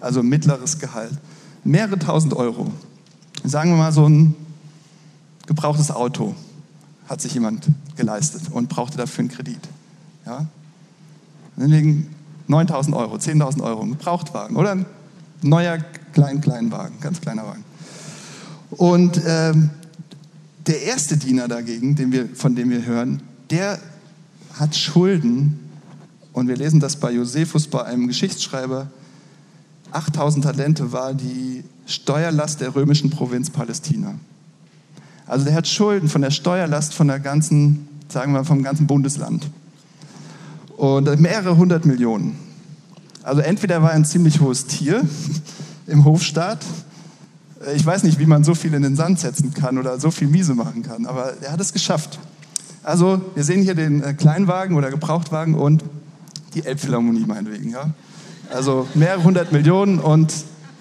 [0.01, 1.14] also mittleres Gehalt.
[1.66, 2.70] Mehrere tausend Euro.
[3.42, 4.35] Sagen wir mal so ein
[5.46, 6.35] gebrauchtes Auto
[7.09, 9.61] hat sich jemand geleistet und brauchte dafür einen Kredit.
[10.24, 10.46] Ja?
[11.57, 12.14] Dann liegen
[12.48, 14.87] 9000 Euro, 10.000 Euro, ein Gebrauchtwagen oder ein
[15.42, 15.79] neuer
[16.12, 17.64] kleinen, kleinen Wagen, ganz kleiner Wagen.
[18.70, 19.70] Und ähm,
[20.66, 23.79] der erste Diener dagegen, wir, von dem wir hören, der
[24.55, 25.61] hat Schulden.
[26.33, 28.88] Und wir lesen das bei Josephus, bei einem Geschichtsschreiber.
[29.97, 34.15] 8000 Talente war die Steuerlast der römischen Provinz Palästina.
[35.27, 39.49] Also der hat Schulden von der Steuerlast von der ganzen, sagen wir vom ganzen Bundesland.
[40.77, 42.37] Und mehrere hundert Millionen.
[43.23, 45.03] Also entweder war er ein ziemlich hohes Tier
[45.87, 46.59] im Hofstaat.
[47.75, 50.29] Ich weiß nicht, wie man so viel in den Sand setzen kann oder so viel
[50.29, 52.19] Miese machen kann, aber er hat es geschafft.
[52.83, 55.83] Also wir sehen hier den äh, Kleinwagen oder Gebrauchtwagen und
[56.55, 57.71] die Elbphilharmonie meinetwegen.
[57.71, 57.91] Ja?
[58.51, 60.33] Also mehrere hundert Millionen und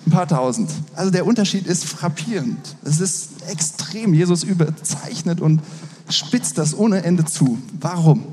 [0.06, 0.70] ein paar tausend.
[0.96, 2.76] Also der Unterschied ist frappierend.
[2.84, 4.14] Es ist extrem.
[4.14, 5.62] Jesus überzeichnet und
[6.10, 7.58] spitzt das ohne Ende zu.
[7.80, 8.24] Warum,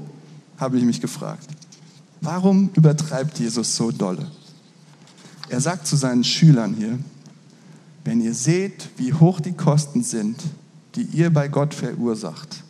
[0.59, 1.47] habe ich mich gefragt.
[2.21, 4.31] Warum übertreibt Jesus so dolle?
[5.49, 6.99] Er sagt zu seinen Schülern hier,
[8.05, 10.37] wenn ihr seht, wie hoch die Kosten sind,
[10.95, 12.63] die ihr bei Gott verursacht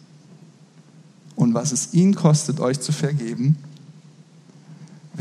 [1.36, 3.56] und was es ihn kostet, euch zu vergeben,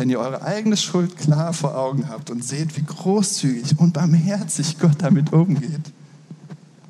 [0.02, 4.80] wenn ihr eure eigene Schuld klar vor Augen habt und seht, wie großzügig und barmherzig
[4.80, 5.92] Gott damit umgeht,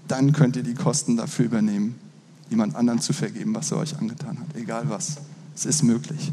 [0.08, 1.96] dann könnt ihr die Kosten dafür übernehmen,
[2.50, 5.18] jemand anderen zu vergeben, was er euch angetan hat, egal was.
[5.54, 6.32] Es ist möglich.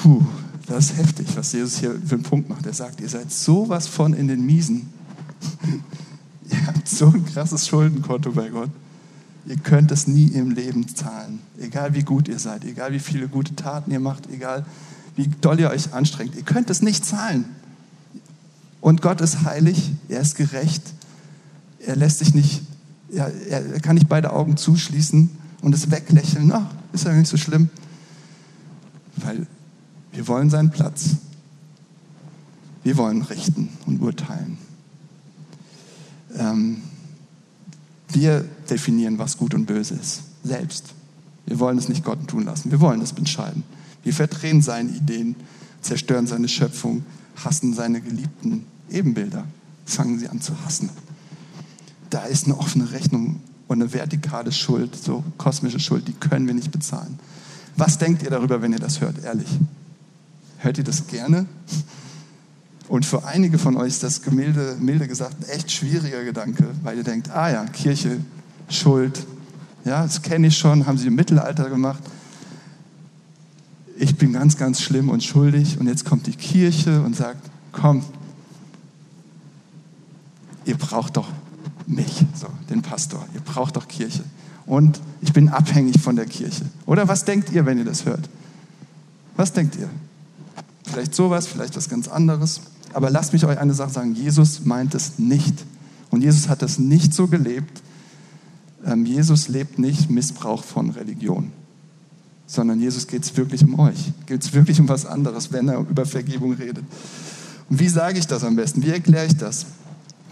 [0.00, 0.24] Puh,
[0.66, 2.64] das ist heftig, was Jesus hier für einen Punkt macht.
[2.64, 4.88] Er sagt, ihr seid sowas von in den Miesen
[6.50, 8.70] ihr habt so ein krasses Schuldenkonto bei Gott.
[9.50, 11.40] Ihr könnt es nie im Leben zahlen.
[11.58, 14.64] Egal wie gut ihr seid, egal wie viele gute Taten ihr macht, egal
[15.16, 16.36] wie doll ihr euch anstrengt.
[16.36, 17.46] Ihr könnt es nicht zahlen.
[18.80, 20.94] Und Gott ist heilig, er ist gerecht,
[21.84, 22.62] er lässt sich nicht,
[23.12, 25.30] er, er kann nicht beide Augen zuschließen
[25.62, 26.46] und es weglächeln.
[26.46, 27.70] Na, ist ja nicht so schlimm.
[29.16, 29.48] Weil
[30.12, 31.16] wir wollen seinen Platz.
[32.84, 34.58] Wir wollen richten und urteilen.
[36.36, 36.82] Ähm,
[38.12, 40.94] wir definieren, was gut und böse ist, selbst.
[41.46, 42.70] Wir wollen es nicht Gott tun lassen.
[42.70, 43.62] Wir wollen es entscheiden.
[44.02, 45.36] Wir verdrehen seine Ideen,
[45.82, 47.04] zerstören seine Schöpfung,
[47.36, 49.44] hassen seine geliebten Ebenbilder,
[49.84, 50.90] fangen sie an zu hassen.
[52.10, 56.54] Da ist eine offene Rechnung und eine vertikale Schuld, so kosmische Schuld, die können wir
[56.54, 57.18] nicht bezahlen.
[57.76, 59.48] Was denkt ihr darüber, wenn ihr das hört, ehrlich?
[60.58, 61.46] Hört ihr das gerne?
[62.90, 66.96] Und für einige von euch ist das gemilde, milde gesagt ein echt schwieriger Gedanke, weil
[66.96, 68.18] ihr denkt, ah ja, Kirche,
[68.68, 69.24] Schuld,
[69.84, 72.02] ja, das kenne ich schon, haben sie im Mittelalter gemacht.
[73.96, 78.04] Ich bin ganz, ganz schlimm und schuldig und jetzt kommt die Kirche und sagt, komm,
[80.64, 81.28] ihr braucht doch
[81.86, 84.24] mich, so, den Pastor, ihr braucht doch Kirche.
[84.66, 86.64] Und ich bin abhängig von der Kirche.
[86.86, 88.28] Oder was denkt ihr, wenn ihr das hört?
[89.36, 89.88] Was denkt ihr?
[90.82, 92.60] Vielleicht sowas, vielleicht was ganz anderes.
[92.92, 95.54] Aber lasst mich euch eine Sache sagen, Jesus meint es nicht.
[96.10, 97.82] Und Jesus hat es nicht so gelebt.
[98.84, 101.52] Ähm, Jesus lebt nicht Missbrauch von Religion,
[102.46, 104.12] sondern Jesus geht es wirklich um euch.
[104.26, 106.84] Geht es wirklich um was anderes, wenn er über Vergebung redet.
[107.68, 108.82] Und wie sage ich das am besten?
[108.82, 109.66] Wie erkläre ich das?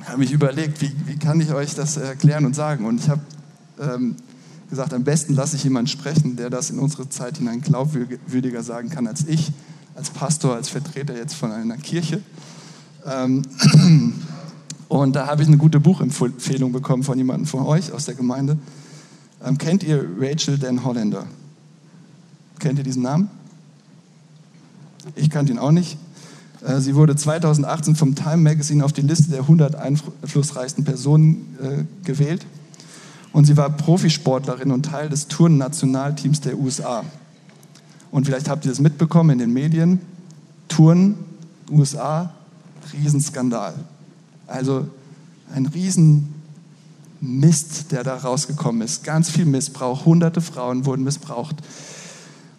[0.01, 2.87] Ich habe mich überlegt, wie, wie kann ich euch das erklären und sagen?
[2.87, 3.21] Und ich habe
[3.79, 4.17] ähm,
[4.71, 8.89] gesagt, am besten lasse ich jemanden sprechen, der das in unsere Zeit hinein glaubwürdiger sagen
[8.89, 9.53] kann als ich
[9.99, 12.23] als Pastor, als Vertreter jetzt von einer Kirche.
[13.05, 13.43] Ähm,
[14.89, 18.59] und da habe ich eine gute Buchempfehlung bekommen von jemandem von euch aus der Gemeinde.
[19.45, 21.27] Ähm, kennt ihr Rachel Dan Hollander?
[22.61, 23.29] Kennt ihr diesen Namen?
[25.17, 25.99] Ich kannte ihn auch nicht.
[26.65, 32.07] Äh, sie wurde 2018 vom Time Magazine auf die Liste der 100 einflussreichsten Personen äh,
[32.07, 32.47] gewählt.
[33.33, 37.03] Und sie war Profisportlerin und Teil des Turnen-Nationalteams der USA.
[38.11, 40.01] Und vielleicht habt ihr das mitbekommen in den Medien.
[40.69, 41.17] Touren,
[41.71, 42.33] USA,
[42.93, 43.75] Riesenskandal.
[44.47, 44.89] Also
[45.55, 46.33] ein Riesenmist,
[47.93, 49.05] der da rausgekommen ist.
[49.05, 50.05] Ganz viel Missbrauch.
[50.05, 51.57] Hunderte Frauen wurden missbraucht.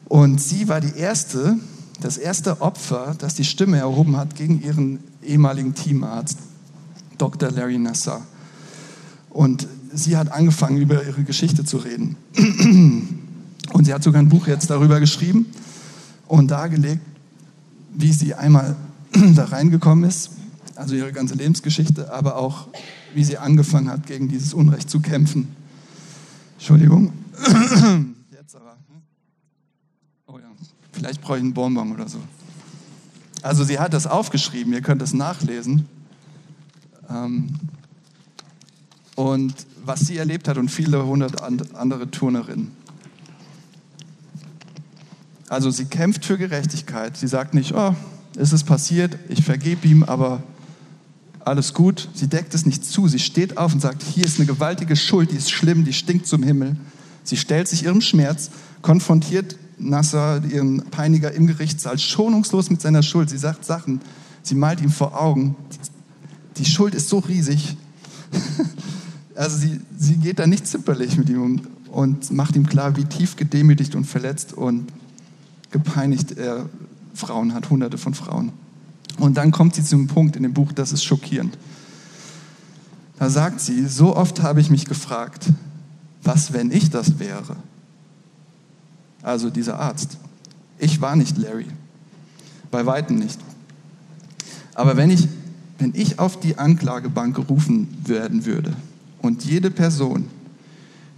[0.05, 1.57] Und sie war die erste,
[2.01, 6.39] das erste Opfer, das die Stimme erhoben hat gegen ihren ehemaligen Teamarzt,
[7.17, 7.51] Dr.
[7.51, 8.21] Larry Nassar.
[9.29, 12.15] Und sie hat angefangen, über ihre Geschichte zu reden.
[13.73, 15.45] Und sie hat sogar ein Buch jetzt darüber geschrieben
[16.27, 17.01] und dargelegt,
[17.93, 18.75] wie sie einmal
[19.35, 20.31] da reingekommen ist,
[20.75, 22.67] also ihre ganze Lebensgeschichte, aber auch,
[23.13, 25.49] wie sie angefangen hat, gegen dieses Unrecht zu kämpfen.
[26.57, 27.13] Entschuldigung.
[28.31, 28.77] Jetzt aber.
[28.87, 29.01] Hm?
[30.27, 30.45] Oh ja,
[30.91, 32.19] vielleicht brauche ich einen Bonbon oder so.
[33.41, 35.85] Also sie hat das aufgeschrieben, ihr könnt es nachlesen.
[37.09, 37.49] Ähm,
[39.15, 39.53] und
[39.83, 42.71] was sie erlebt hat und viele hundert andere Turnerinnen.
[45.49, 47.17] Also sie kämpft für Gerechtigkeit.
[47.17, 47.95] Sie sagt nicht, oh,
[48.37, 50.43] es ist passiert, ich vergebe ihm, aber
[51.39, 52.07] alles gut.
[52.13, 53.07] Sie deckt es nicht zu.
[53.07, 56.27] Sie steht auf und sagt, hier ist eine gewaltige Schuld, die ist schlimm, die stinkt
[56.27, 56.77] zum Himmel.
[57.23, 58.51] Sie stellt sich ihrem Schmerz,
[58.83, 63.29] konfrontiert Nasser, ihren Peiniger im Gerichtssaal, schonungslos mit seiner Schuld.
[63.29, 64.01] Sie sagt Sachen,
[64.43, 65.55] sie malt ihm vor Augen.
[66.57, 67.75] Die Schuld ist so riesig.
[69.35, 71.61] Also sie, sie geht da nicht zimperlich mit ihm
[71.93, 74.91] und macht ihm klar, wie tief gedemütigt und verletzt und
[75.71, 76.69] gepeinigt er
[77.13, 78.51] Frauen hat, hunderte von Frauen.
[79.17, 81.57] Und dann kommt sie zum Punkt in dem Buch, das ist schockierend.
[83.17, 85.47] Da sagt sie, so oft habe ich mich gefragt,
[86.23, 87.57] was, wenn ich das wäre?
[89.21, 90.17] Also dieser Arzt.
[90.77, 91.65] Ich war nicht Larry.
[92.71, 93.39] Bei weitem nicht.
[94.73, 95.27] Aber wenn ich,
[95.77, 98.73] wenn ich auf die Anklagebank gerufen werden würde
[99.21, 100.27] und jede Person,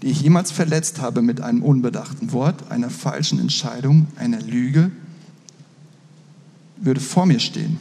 [0.02, 4.92] die ich jemals verletzt habe mit einem unbedachten Wort, einer falschen Entscheidung, einer Lüge,
[6.78, 7.80] würde vor mir stehen.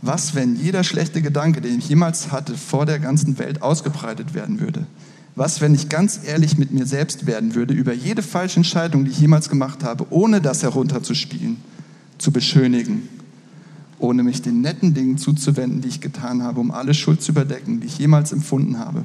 [0.00, 4.60] Was, wenn jeder schlechte Gedanke, den ich jemals hatte, vor der ganzen Welt ausgebreitet werden
[4.60, 4.86] würde?
[5.34, 9.10] Was, wenn ich ganz ehrlich mit mir selbst werden würde über jede falsche Entscheidung, die
[9.10, 11.56] ich jemals gemacht habe, ohne das herunterzuspielen,
[12.18, 13.08] zu beschönigen,
[13.98, 17.80] ohne mich den netten Dingen zuzuwenden, die ich getan habe, um alle Schuld zu überdecken,
[17.80, 19.04] die ich jemals empfunden habe?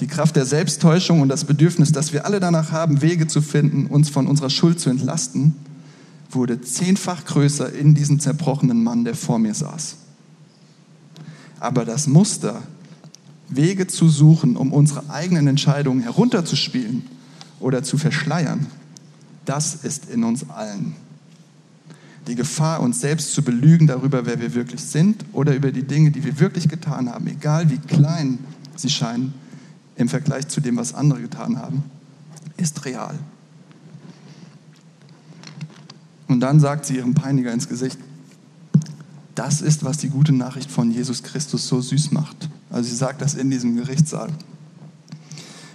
[0.00, 3.86] Die Kraft der Selbsttäuschung und das Bedürfnis, dass wir alle danach haben, Wege zu finden,
[3.86, 5.54] uns von unserer Schuld zu entlasten,
[6.30, 9.96] wurde zehnfach größer in diesem zerbrochenen Mann, der vor mir saß.
[11.60, 12.62] Aber das Muster,
[13.48, 17.04] Wege zu suchen, um unsere eigenen Entscheidungen herunterzuspielen
[17.60, 18.66] oder zu verschleiern,
[19.46, 20.94] das ist in uns allen.
[22.26, 26.10] Die Gefahr, uns selbst zu belügen darüber, wer wir wirklich sind oder über die Dinge,
[26.10, 28.40] die wir wirklich getan haben, egal wie klein
[28.74, 29.32] sie scheinen
[29.96, 31.84] im Vergleich zu dem, was andere getan haben,
[32.56, 33.18] ist real.
[36.28, 37.98] Und dann sagt sie ihrem Peiniger ins Gesicht,
[39.34, 42.48] das ist, was die gute Nachricht von Jesus Christus so süß macht.
[42.70, 44.30] Also sie sagt das in diesem Gerichtssaal.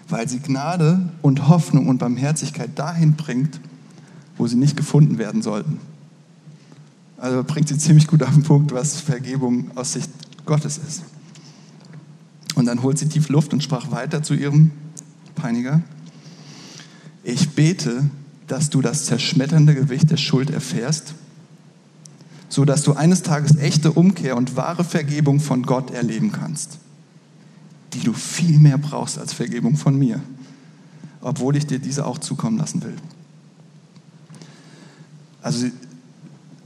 [0.09, 3.59] Weil sie Gnade und Hoffnung und Barmherzigkeit dahin bringt,
[4.37, 5.79] wo sie nicht gefunden werden sollten.
[7.17, 10.09] Also bringt sie ziemlich gut auf den Punkt, was Vergebung aus Sicht
[10.45, 11.03] Gottes ist.
[12.61, 14.69] Und dann holt sie tief Luft und sprach weiter zu ihrem
[15.33, 15.81] Peiniger.
[17.23, 18.07] Ich bete,
[18.45, 21.15] dass du das zerschmetternde Gewicht der Schuld erfährst
[22.51, 26.79] so dass du eines Tages echte Umkehr und wahre Vergebung von Gott erleben kannst,
[27.93, 30.19] die du viel mehr brauchst als Vergebung von mir,
[31.21, 32.95] obwohl ich dir diese auch zukommen lassen will.
[35.41, 35.67] Also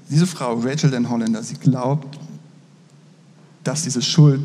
[0.10, 2.20] diese Frau, Rachel den Holländer, sie glaubt,
[3.64, 4.42] dass diese Schuld,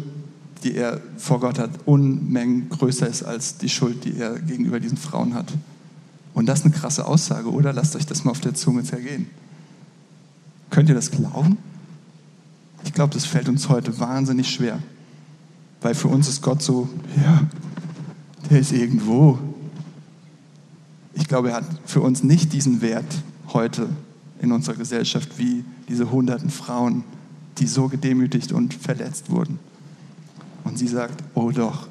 [0.61, 4.99] die er vor Gott hat, Unmengen größer ist als die Schuld, die er gegenüber diesen
[4.99, 5.53] Frauen hat.
[6.35, 7.73] Und das ist eine krasse Aussage, oder?
[7.73, 9.27] Lasst euch das mal auf der Zunge zergehen.
[10.71, 11.59] Könnt ihr das glauben?
[12.85, 14.79] Ich glaube, das fällt uns heute wahnsinnig schwer.
[15.81, 17.43] Weil für uns ist Gott so, ja,
[18.49, 19.39] der ist irgendwo.
[21.15, 23.89] Ich glaube, er hat für uns nicht diesen Wert heute
[24.41, 27.05] in unserer Gesellschaft wie diese hunderten Frauen,
[27.59, 29.59] die so gedemütigt und verletzt wurden.
[30.65, 31.89] Und sie sagt, oh doch,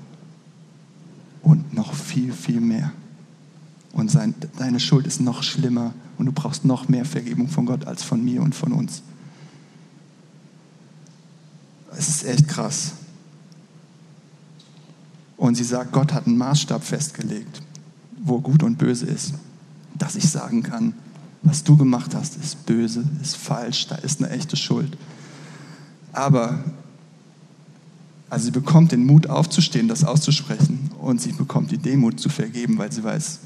[1.41, 2.91] und noch viel, viel mehr.
[3.93, 7.85] Und sein, deine Schuld ist noch schlimmer und du brauchst noch mehr Vergebung von Gott
[7.85, 9.01] als von mir und von uns.
[11.97, 12.93] Es ist echt krass.
[15.37, 17.61] Und sie sagt, Gott hat einen Maßstab festgelegt,
[18.21, 19.33] wo gut und böse ist.
[19.95, 20.93] Dass ich sagen kann,
[21.41, 24.97] was du gemacht hast, ist böse, ist falsch, da ist eine echte Schuld.
[26.11, 26.63] Aber
[28.29, 32.77] also sie bekommt den Mut aufzustehen, das auszusprechen und sie bekommt die Demut zu vergeben,
[32.77, 33.39] weil sie weiß,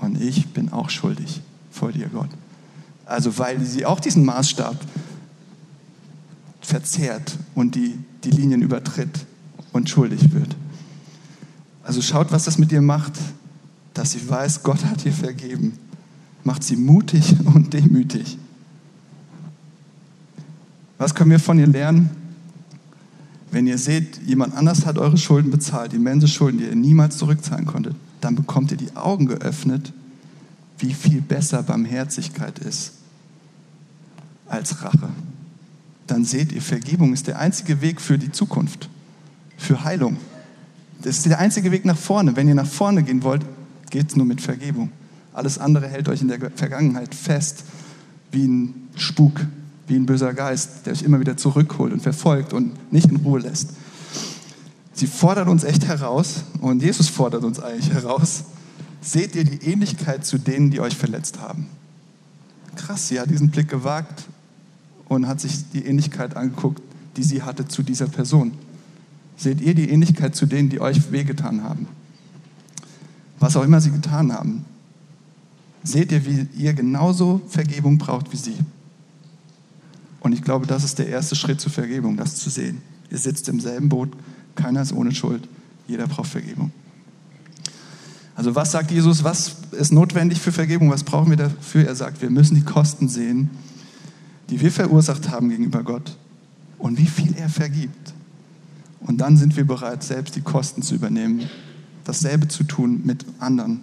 [0.00, 2.28] und ich bin auch schuldig vor dir, Gott.
[3.06, 4.76] Also weil sie auch diesen Maßstab
[6.60, 9.26] verzehrt und die, die Linien übertritt
[9.72, 10.54] und schuldig wird.
[11.82, 13.12] Also schaut, was das mit ihr macht,
[13.94, 15.78] dass sie weiß, Gott hat ihr vergeben.
[16.44, 18.38] Macht sie mutig und demütig.
[20.98, 22.21] Was können wir von ihr lernen?
[23.52, 27.66] Wenn ihr seht, jemand anders hat eure Schulden bezahlt, immense Schulden, die ihr niemals zurückzahlen
[27.66, 29.92] konntet, dann bekommt ihr die Augen geöffnet,
[30.78, 32.92] wie viel besser Barmherzigkeit ist
[34.48, 35.10] als Rache.
[36.06, 38.88] Dann seht ihr, Vergebung ist der einzige Weg für die Zukunft,
[39.58, 40.16] für Heilung.
[41.02, 42.34] Das ist der einzige Weg nach vorne.
[42.36, 43.44] Wenn ihr nach vorne gehen wollt,
[43.90, 44.90] geht es nur mit Vergebung.
[45.34, 47.64] Alles andere hält euch in der Vergangenheit fest,
[48.30, 49.46] wie ein Spuk,
[49.86, 53.40] wie ein böser Geist, der euch immer wieder zurückholt und verfolgt und nicht in Ruhe
[53.40, 53.70] lässt.
[54.94, 58.44] Sie fordert uns echt heraus und Jesus fordert uns eigentlich heraus.
[59.00, 61.66] Seht ihr die Ähnlichkeit zu denen, die euch verletzt haben?
[62.76, 64.24] Krass, sie hat diesen Blick gewagt
[65.08, 66.80] und hat sich die Ähnlichkeit angeguckt,
[67.16, 68.52] die sie hatte zu dieser Person.
[69.36, 71.88] Seht ihr die Ähnlichkeit zu denen, die euch wehgetan haben?
[73.40, 74.64] Was auch immer sie getan haben.
[75.82, 78.54] Seht ihr, wie ihr genauso Vergebung braucht wie sie?
[80.22, 82.80] Und ich glaube, das ist der erste Schritt zur Vergebung, das zu sehen.
[83.10, 84.10] Ihr sitzt im selben Boot,
[84.54, 85.48] keiner ist ohne Schuld.
[85.88, 86.70] Jeder braucht Vergebung.
[88.36, 89.24] Also was sagt Jesus?
[89.24, 90.90] Was ist notwendig für Vergebung?
[90.90, 91.86] Was brauchen wir dafür?
[91.86, 93.50] Er sagt, wir müssen die Kosten sehen,
[94.48, 96.16] die wir verursacht haben gegenüber Gott
[96.78, 98.14] und wie viel er vergibt.
[99.00, 101.48] Und dann sind wir bereit, selbst die Kosten zu übernehmen,
[102.04, 103.80] dasselbe zu tun mit anderen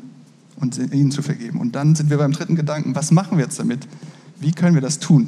[0.55, 1.59] und ihnen zu vergeben.
[1.59, 3.87] Und dann sind wir beim dritten Gedanken, was machen wir jetzt damit?
[4.39, 5.27] Wie können wir das tun?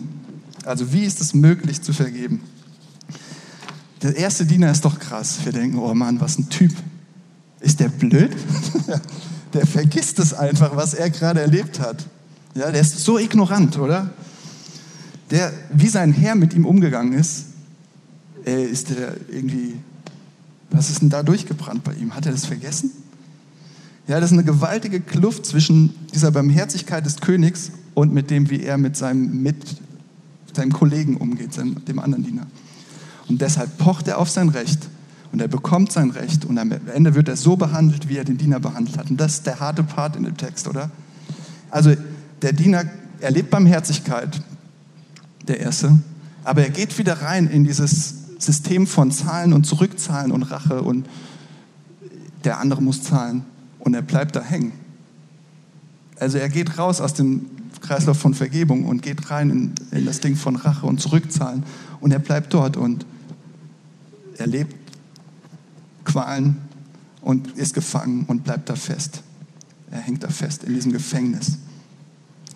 [0.65, 2.41] Also wie ist es möglich zu vergeben?
[4.01, 5.39] Der erste Diener ist doch krass.
[5.43, 6.71] Wir denken, oh Mann, was ein Typ.
[7.59, 8.31] Ist der blöd?
[9.53, 12.05] der vergisst es einfach, was er gerade erlebt hat.
[12.55, 14.09] Ja, der ist so ignorant, oder?
[15.29, 17.45] Der, wie sein Herr mit ihm umgegangen ist,
[18.45, 19.75] äh, ist der irgendwie,
[20.71, 22.15] was ist denn da durchgebrannt bei ihm?
[22.15, 22.91] Hat er das vergessen?
[24.07, 28.63] Ja, das ist eine gewaltige Kluft zwischen dieser Barmherzigkeit des Königs und mit dem, wie
[28.63, 29.55] er mit seinem, mit
[30.55, 32.47] seinem Kollegen umgeht, seinem, dem anderen Diener.
[33.27, 34.89] Und deshalb pocht er auf sein Recht
[35.31, 38.37] und er bekommt sein Recht und am Ende wird er so behandelt, wie er den
[38.37, 39.09] Diener behandelt hat.
[39.09, 40.91] Und das ist der harte Part in dem Text, oder?
[41.69, 41.93] Also
[42.41, 42.83] der Diener
[43.19, 44.41] erlebt Barmherzigkeit,
[45.47, 45.97] der Erste,
[46.43, 51.07] aber er geht wieder rein in dieses System von Zahlen und Zurückzahlen und Rache und
[52.43, 53.45] der andere muss zahlen
[53.79, 54.73] und er bleibt da hängen.
[56.21, 57.47] Also er geht raus aus dem
[57.81, 61.63] Kreislauf von Vergebung und geht rein in, in das Ding von Rache und Zurückzahlen
[61.99, 63.07] und er bleibt dort und
[64.37, 64.75] er lebt
[66.05, 66.57] Qualen
[67.21, 69.23] und ist gefangen und bleibt da fest.
[69.89, 71.57] Er hängt da fest in diesem Gefängnis.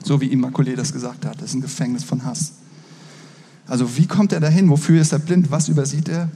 [0.04, 2.54] So wie Immaculée das gesagt hat, das ist ein Gefängnis von Hass.
[3.66, 4.70] Also wie kommt er dahin?
[4.70, 5.50] Wofür ist er blind?
[5.50, 6.30] Was übersieht er?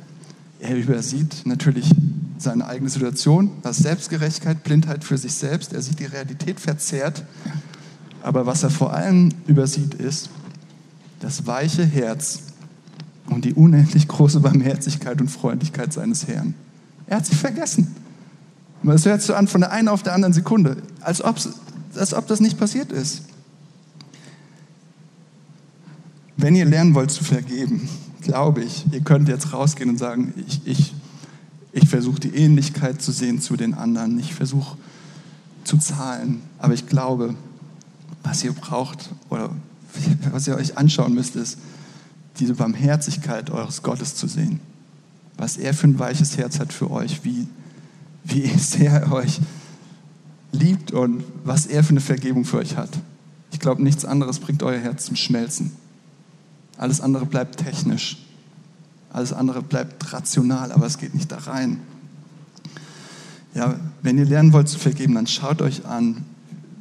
[0.60, 1.92] Er übersieht natürlich
[2.42, 5.74] seine eigene Situation, was Selbstgerechtigkeit, Blindheit für sich selbst.
[5.74, 7.24] Er sieht die Realität verzerrt.
[8.24, 10.30] Aber was er vor allem übersieht, ist
[11.20, 12.40] das weiche Herz
[13.28, 16.56] und die unendlich große Barmherzigkeit und Freundlichkeit seines Herrn.
[17.08, 17.96] Er hat sich vergessen.
[18.84, 22.40] Es hört so an von der einen auf der anderen Sekunde, als, als ob das
[22.40, 23.24] nicht passiert ist.
[26.38, 27.90] Wenn ihr lernen wollt zu vergeben,
[28.22, 30.94] glaube ich, ihr könnt jetzt rausgehen und sagen, ich, ich,
[31.72, 34.78] ich versuche die Ähnlichkeit zu sehen zu den anderen, ich versuche
[35.64, 37.36] zu zahlen, aber ich glaube,
[38.24, 39.52] was ihr braucht oder
[40.32, 41.58] was ihr euch anschauen müsst, ist
[42.40, 44.60] diese Barmherzigkeit eures Gottes zu sehen.
[45.38, 47.48] Was er für ein weiches Herz hat für euch, wie,
[48.24, 49.40] wie sehr er euch
[50.52, 52.90] liebt und was er für eine Vergebung für euch hat.
[53.52, 55.72] Ich glaube, nichts anderes bringt euer Herz zum Schmelzen.
[56.78, 58.18] Alles andere bleibt technisch.
[59.12, 61.80] Alles andere bleibt rational, aber es geht nicht da rein.
[63.56, 66.24] Ja, wenn ihr lernen wollt zu vergeben, dann schaut euch an,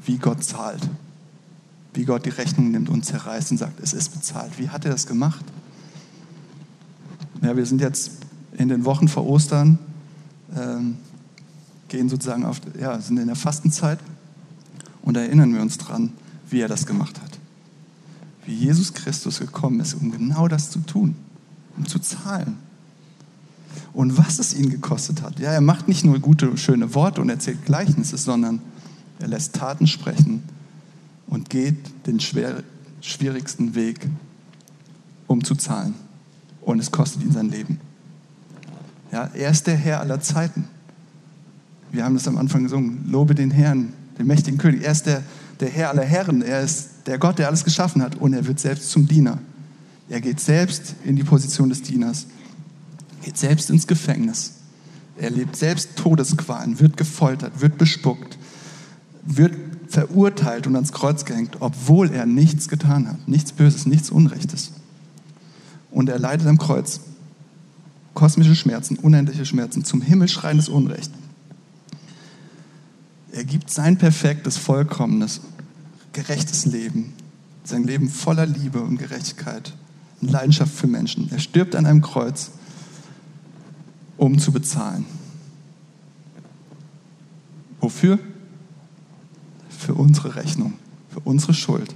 [0.04, 0.88] wie Gott zahlt.
[1.94, 4.58] Wie Gott die Rechnung nimmt und zerreißt und sagt, es ist bezahlt.
[4.58, 5.44] Wie hat er das gemacht?
[7.42, 8.12] Ja, wir sind jetzt
[8.56, 9.78] in den Wochen vor Ostern,
[10.56, 10.98] ähm,
[11.88, 13.98] gehen sozusagen auf, ja, sind in der Fastenzeit
[15.02, 16.12] und erinnern wir uns dran,
[16.50, 17.38] wie er das gemacht hat
[18.48, 21.14] wie Jesus Christus gekommen ist, um genau das zu tun,
[21.78, 22.58] um zu zahlen.
[23.92, 25.38] Und was es ihn gekostet hat.
[25.38, 28.60] Ja, er macht nicht nur gute, schöne Worte und erzählt Gleichnisse, sondern
[29.18, 30.42] er lässt Taten sprechen
[31.26, 32.62] und geht den schwer,
[33.00, 34.08] schwierigsten Weg,
[35.26, 35.94] um zu zahlen.
[36.60, 37.80] Und es kostet ihn sein Leben.
[39.10, 40.64] Ja, er ist der Herr aller Zeiten.
[41.90, 43.06] Wir haben das am Anfang gesungen.
[43.08, 44.84] Lobe den Herrn, den mächtigen König.
[44.84, 45.22] Er ist der,
[45.60, 46.42] der Herr aller Herren.
[46.42, 49.38] Er ist der Gott, der alles geschaffen hat, und er wird selbst zum Diener.
[50.10, 52.26] Er geht selbst in die Position des Dieners,
[53.22, 54.54] geht selbst ins Gefängnis.
[55.18, 58.38] Er lebt selbst Todesqualen, wird gefoltert, wird bespuckt,
[59.24, 59.54] wird
[59.88, 64.72] verurteilt und ans Kreuz gehängt, obwohl er nichts getan hat, nichts Böses, nichts Unrechtes.
[65.90, 67.00] Und er leidet am Kreuz
[68.14, 71.10] kosmische Schmerzen, unendliche Schmerzen, zum Himmel schreiendes Unrecht.
[73.32, 75.40] Er gibt sein perfektes, vollkommenes
[76.12, 77.12] gerechtes Leben.
[77.64, 79.74] Sein Leben voller Liebe und Gerechtigkeit
[80.20, 81.30] und Leidenschaft für Menschen.
[81.30, 82.50] Er stirbt an einem Kreuz,
[84.16, 85.04] um zu bezahlen.
[87.80, 88.18] Wofür?
[89.68, 90.74] Für unsere Rechnung,
[91.08, 91.94] für unsere Schuld.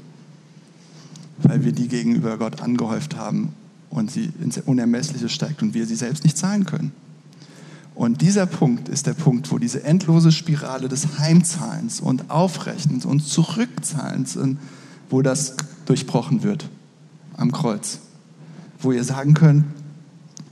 [1.39, 3.53] Weil wir die gegenüber Gott angehäuft haben
[3.91, 6.93] und sie ins Unermessliche steigt und wir sie selbst nicht zahlen können.
[7.95, 13.21] Und dieser Punkt ist der Punkt, wo diese endlose Spirale des Heimzahlens und Aufrechnens und
[13.21, 14.39] Zurückzahlens,
[15.11, 16.69] wo das durchbrochen wird
[17.37, 17.99] am Kreuz.
[18.83, 19.65] Wo ihr sagen könnt,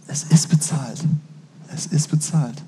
[0.06, 1.04] es ist bezahlt.
[1.72, 2.62] Es ist bezahlt.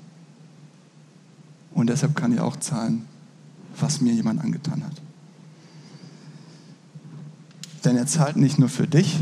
[1.71, 3.05] Und deshalb kann ich auch zahlen,
[3.79, 5.01] was mir jemand angetan hat.
[7.83, 9.19] Denn er zahlt nicht nur für dich,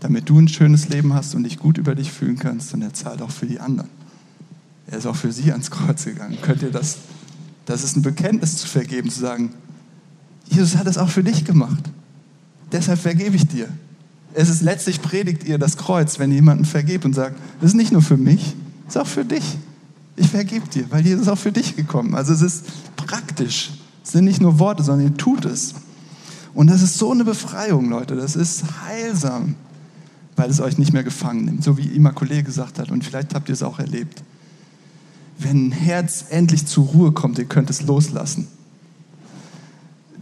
[0.00, 2.94] damit du ein schönes Leben hast und dich gut über dich fühlen kannst, sondern er
[2.94, 3.90] zahlt auch für die anderen.
[4.86, 6.38] Er ist auch für sie ans Kreuz gegangen.
[6.40, 6.98] Könnt ihr das,
[7.66, 9.52] das ist ein Bekenntnis zu vergeben, zu sagen,
[10.48, 11.90] Jesus hat es auch für dich gemacht.
[12.72, 13.68] Deshalb vergebe ich dir.
[14.34, 17.76] Es ist letztlich predigt ihr das Kreuz, wenn ihr jemanden vergebt und sagt, das ist
[17.76, 18.54] nicht nur für mich,
[18.86, 19.58] es ist auch für dich.
[20.16, 22.14] Ich vergebe dir, weil Jesus ist auch für dich gekommen.
[22.14, 22.64] Also es ist
[22.96, 23.70] praktisch.
[24.04, 25.74] Es sind nicht nur Worte, sondern ihr tut es.
[26.54, 28.16] Und das ist so eine Befreiung, Leute.
[28.16, 29.54] Das ist heilsam,
[30.36, 31.62] weil es euch nicht mehr gefangen nimmt.
[31.62, 32.90] So wie Immaculée gesagt hat.
[32.90, 34.22] Und vielleicht habt ihr es auch erlebt
[35.38, 38.48] wenn ein Herz endlich zur Ruhe kommt, ihr könnt es loslassen.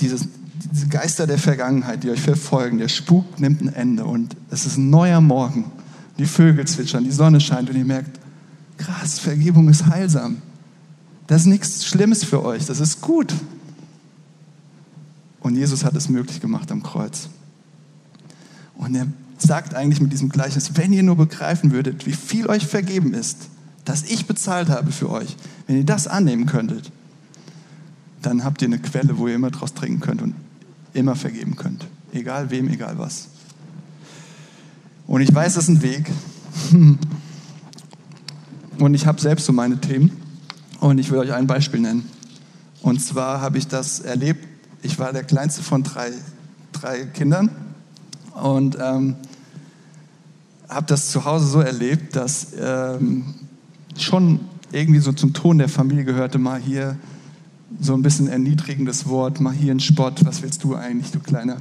[0.00, 0.28] Dieses,
[0.72, 4.76] diese Geister der Vergangenheit, die euch verfolgen, der Spuk nimmt ein Ende und es ist
[4.76, 5.70] ein neuer Morgen.
[6.18, 8.18] Die Vögel zwitschern, die Sonne scheint und ihr merkt,
[8.78, 10.38] krass, Vergebung ist heilsam.
[11.26, 13.34] Das ist nichts Schlimmes für euch, das ist gut.
[15.40, 17.28] Und Jesus hat es möglich gemacht am Kreuz.
[18.76, 19.06] Und er
[19.38, 23.48] sagt eigentlich mit diesem Gleichnis, wenn ihr nur begreifen würdet, wie viel euch vergeben ist,
[23.84, 25.36] das ich bezahlt habe für euch,
[25.66, 26.90] wenn ihr das annehmen könntet,
[28.22, 30.34] dann habt ihr eine Quelle, wo ihr immer draus trinken könnt und
[30.96, 31.86] immer vergeben könnt.
[32.12, 33.28] Egal wem, egal was.
[35.06, 36.10] Und ich weiß, das ist ein Weg.
[38.78, 40.10] Und ich habe selbst so meine Themen.
[40.80, 42.08] Und ich will euch ein Beispiel nennen.
[42.82, 44.46] Und zwar habe ich das erlebt.
[44.82, 46.12] Ich war der kleinste von drei,
[46.72, 47.50] drei Kindern.
[48.34, 49.16] Und ähm,
[50.68, 53.34] habe das zu Hause so erlebt, dass ähm,
[53.96, 54.40] schon
[54.72, 56.96] irgendwie so zum Ton der Familie gehörte, mal hier
[57.80, 61.56] so ein bisschen erniedrigendes Wort, mal hier ein Spott, was willst du eigentlich, du Kleiner.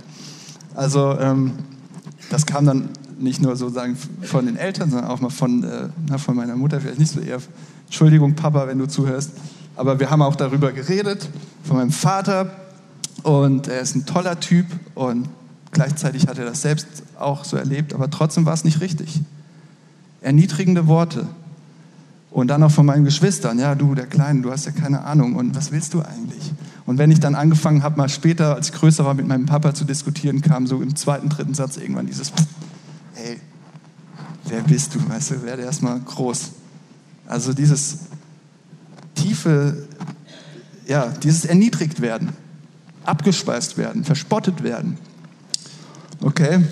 [0.76, 1.54] Also ähm,
[2.30, 2.90] das kam dann
[3.20, 7.00] nicht nur sozusagen von den Eltern, sondern auch mal von, äh, von meiner Mutter, vielleicht
[7.00, 7.40] nicht so eher,
[7.86, 9.32] Entschuldigung Papa, wenn du zuhörst,
[9.76, 11.30] aber wir haben auch darüber geredet,
[11.64, 12.52] von meinem Vater
[13.24, 15.30] und er ist ein toller Typ und
[15.72, 16.88] gleichzeitig hat er das selbst
[17.18, 19.22] auch so erlebt, aber trotzdem war es nicht richtig.
[20.22, 21.28] Erniedrigende Worte.
[22.36, 25.38] Und dann auch von meinen Geschwistern, ja, du, der Kleine, du hast ja keine Ahnung
[25.38, 26.52] und was willst du eigentlich?
[26.86, 29.74] Und wenn ich dann angefangen habe, mal später, als ich größer war, mit meinem Papa
[29.74, 32.34] zu diskutieren, kam so im zweiten, dritten Satz irgendwann dieses,
[33.14, 33.40] hey,
[34.50, 35.10] wer bist du?
[35.10, 36.52] Weißt du, werde erstmal groß.
[37.26, 38.00] Also dieses
[39.16, 39.88] tiefe,
[40.88, 42.34] ja, dieses erniedrigt werden,
[43.06, 44.98] abgespeist werden, verspottet werden.
[46.20, 46.66] Okay?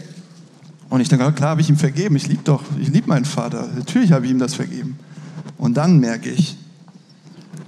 [0.89, 2.17] Und ich denke, klar habe ich ihm vergeben.
[2.17, 3.69] Ich liebe doch, ich liebe meinen Vater.
[3.77, 4.99] Natürlich habe ich ihm das vergeben.
[5.57, 6.57] Und dann merke ich,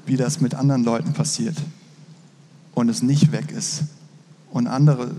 [0.06, 1.56] wie das mit anderen Leuten passiert
[2.74, 3.84] und es nicht weg ist
[4.52, 5.12] und andere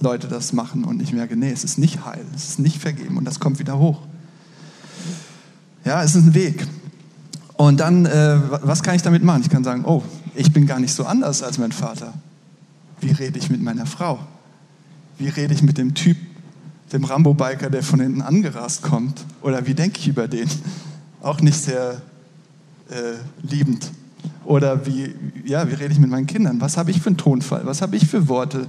[0.00, 3.16] Leute das machen und ich merke, nee, es ist nicht heil, es ist nicht vergeben
[3.16, 4.00] und das kommt wieder hoch.
[5.84, 6.66] Ja, es ist ein Weg.
[7.56, 9.42] Und dann, äh, was kann ich damit machen?
[9.42, 10.02] Ich kann sagen, oh,
[10.34, 12.14] ich bin gar nicht so anders als mein Vater.
[13.00, 14.20] Wie rede ich mit meiner Frau?
[15.18, 16.16] Wie rede ich mit dem Typ,
[16.92, 19.24] dem Rambo-Biker, der von hinten angerast kommt?
[19.42, 20.48] Oder wie denke ich über den?
[21.20, 22.00] Auch nicht sehr
[22.90, 23.90] äh, liebend.
[24.44, 25.14] Oder wie,
[25.44, 26.60] ja, wie rede ich mit meinen Kindern?
[26.60, 27.66] Was habe ich für einen Tonfall?
[27.66, 28.66] Was habe ich für Worte?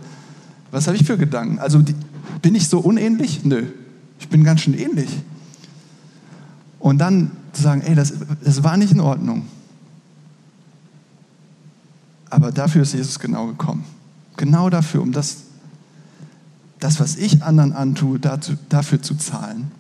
[0.72, 1.60] Was habe ich für Gedanken?
[1.60, 1.96] Also die,
[2.42, 3.46] bin ich so unähnlich?
[3.46, 3.64] Nö,
[4.20, 5.10] ich bin ganz schön ähnlich.
[6.80, 9.46] Und dann zu sagen, ey, das, das war nicht in Ordnung.
[12.30, 13.84] Aber dafür ist Jesus genau gekommen.
[14.38, 15.38] Genau dafür, um das,
[16.80, 19.72] das was ich anderen antue, dazu, dafür zu zahlen.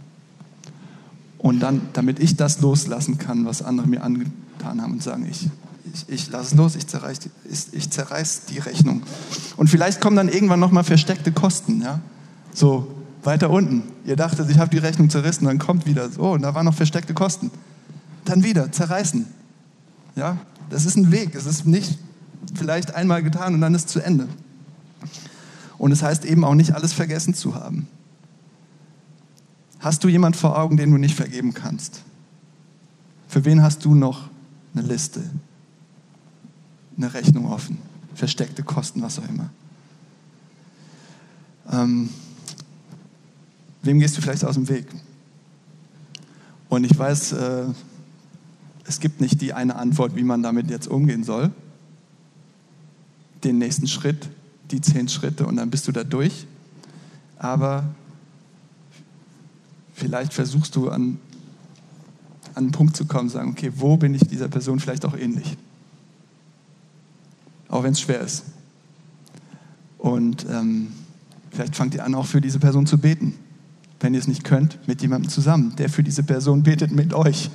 [1.39, 5.49] Und dann, damit ich das loslassen kann, was andere mir angetan haben und sagen, ich,
[5.93, 7.19] ich, ich lasse es los, ich zerreiß,
[7.49, 9.03] ich, ich zerreiß die Rechnung.
[9.55, 11.99] Und vielleicht kommen dann irgendwann nochmal versteckte Kosten, ja.
[12.53, 12.87] So
[13.23, 13.83] weiter unten.
[14.05, 16.73] Ihr dachtet, ich habe die Rechnung zerrissen, dann kommt wieder, oh, und da waren noch
[16.73, 17.51] versteckte Kosten.
[18.25, 19.25] Dann wieder zerreißen.
[20.15, 20.37] Ja,
[20.69, 21.35] das ist ein Weg.
[21.35, 21.97] Es ist nicht
[22.53, 24.27] vielleicht einmal getan und dann ist es zu Ende.
[25.77, 27.87] Und es heißt eben auch nicht alles vergessen zu haben.
[29.80, 32.01] Hast du jemand vor Augen, den du nicht vergeben kannst?
[33.27, 34.30] Für wen hast du noch
[34.73, 35.23] eine Liste,
[36.97, 37.77] eine Rechnung offen,
[38.13, 39.49] versteckte Kosten, was auch immer?
[41.71, 42.09] Ähm,
[43.84, 44.88] wem gehst du vielleicht aus dem Weg?
[46.67, 47.65] Und ich weiß, äh,
[48.86, 51.51] es gibt nicht die eine Antwort, wie man damit jetzt umgehen soll.
[53.43, 54.30] Den nächsten Schritt,
[54.71, 56.47] die zehn Schritte und dann bist du da durch.
[57.38, 57.86] Aber
[60.00, 61.20] vielleicht versuchst du an,
[62.56, 65.58] an einen Punkt zu kommen, sagen, okay, wo bin ich dieser Person vielleicht auch ähnlich?
[67.68, 68.45] Auch wenn es schwer ist.
[69.97, 70.91] Und ähm,
[71.52, 73.36] vielleicht fangt ihr an, auch für diese Person zu beten.
[74.00, 77.52] Wenn ihr es nicht könnt, mit jemandem zusammen, der für diese Person betet mit euch.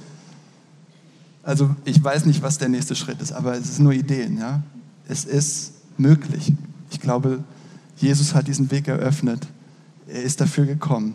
[1.43, 4.39] Also ich weiß nicht, was der nächste Schritt ist, aber es ist nur Ideen.
[4.39, 4.63] Ja?
[5.09, 6.53] Es ist möglich.
[6.91, 7.43] Ich glaube,
[7.97, 9.47] Jesus hat diesen Weg eröffnet.
[10.07, 11.15] Er ist dafür gekommen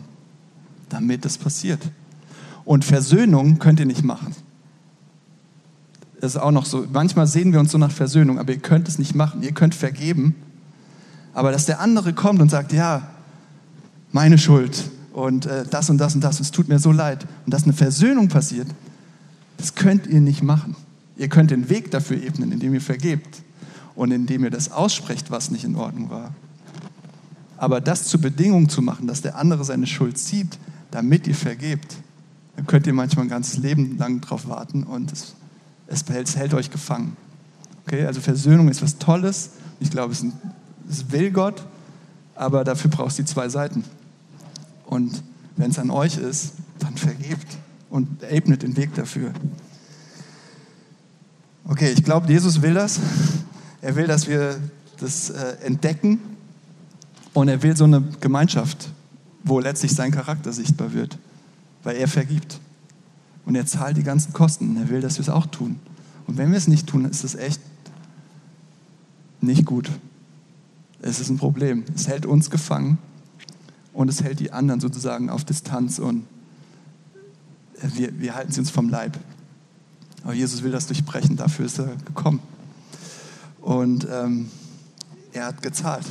[0.92, 1.80] damit das passiert.
[2.64, 4.34] Und Versöhnung könnt ihr nicht machen.
[6.20, 6.86] Das ist auch noch so.
[6.92, 9.42] Manchmal sehen wir uns so nach Versöhnung, aber ihr könnt es nicht machen.
[9.42, 10.34] Ihr könnt vergeben.
[11.32, 13.08] Aber dass der andere kommt und sagt, ja,
[14.12, 17.26] meine Schuld und äh, das und das und das, es tut mir so leid.
[17.46, 18.68] Und dass eine Versöhnung passiert,
[19.56, 20.76] das könnt ihr nicht machen.
[21.16, 23.42] Ihr könnt den Weg dafür ebnen, indem ihr vergebt
[23.94, 26.34] und indem ihr das aussprecht, was nicht in Ordnung war.
[27.56, 30.58] Aber das zur Bedingung zu machen, dass der andere seine Schuld sieht,
[30.90, 31.96] damit ihr vergebt,
[32.56, 35.34] dann könnt ihr manchmal ein ganzes Leben lang drauf warten und es,
[35.86, 37.16] es, es hält euch gefangen.
[37.86, 38.04] Okay?
[38.04, 39.50] Also Versöhnung ist was Tolles.
[39.80, 40.24] Ich glaube, es,
[40.88, 41.64] es will Gott,
[42.34, 43.84] aber dafür braucht es die zwei Seiten.
[44.86, 45.22] Und
[45.56, 47.46] wenn es an euch ist, dann vergebt
[47.88, 49.32] und ebnet den Weg dafür.
[51.64, 52.98] Okay, ich glaube, Jesus will das.
[53.82, 54.58] Er will, dass wir
[54.98, 56.18] das äh, entdecken
[57.32, 58.90] und er will so eine Gemeinschaft
[59.44, 61.18] wo letztlich sein Charakter sichtbar wird,
[61.82, 62.60] weil er vergibt.
[63.46, 64.76] Und er zahlt die ganzen Kosten.
[64.76, 65.80] Er will, dass wir es auch tun.
[66.26, 67.60] Und wenn wir es nicht tun, ist es echt
[69.40, 69.90] nicht gut.
[71.02, 71.84] Es ist ein Problem.
[71.94, 72.98] Es hält uns gefangen
[73.92, 76.26] und es hält die anderen sozusagen auf Distanz und
[77.82, 79.18] wir, wir halten sie uns vom Leib.
[80.22, 82.40] Aber Jesus will das durchbrechen, dafür ist er gekommen.
[83.62, 84.50] Und ähm,
[85.32, 86.04] er hat gezahlt,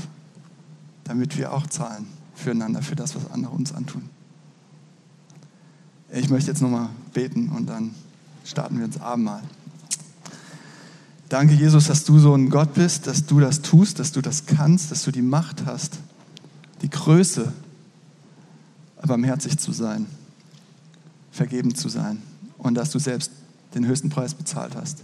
[1.04, 2.08] damit wir auch zahlen
[2.40, 4.04] füreinander, für das, was andere uns antun.
[6.12, 7.92] Ich möchte jetzt nochmal beten und dann
[8.44, 9.44] starten wir ins Abendmahl.
[11.28, 14.48] Danke, Jesus, dass du so ein Gott bist, dass du das tust, dass du das
[14.48, 16.00] kannst, dass du die Macht hast,
[16.82, 17.54] die Größe,
[19.06, 20.08] barmherzig zu sein,
[21.32, 22.22] vergeben zu sein
[22.58, 23.32] und dass du selbst
[23.76, 25.04] den höchsten Preis bezahlt hast.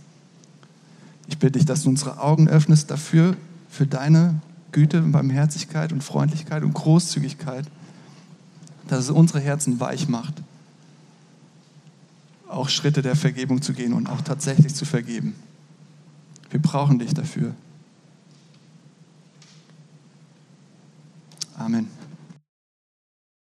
[1.27, 3.36] Ich bitte dich, dass du unsere Augen öffnest dafür,
[3.69, 4.41] für deine
[4.76, 7.65] Güte und Barmherzigkeit und Freundlichkeit und Großzügigkeit,
[8.89, 10.34] dass es unsere Herzen weich macht,
[12.49, 15.34] auch Schritte der Vergebung zu gehen und auch tatsächlich zu vergeben.
[16.49, 17.55] Wir brauchen dich dafür.
[21.57, 21.88] Amen.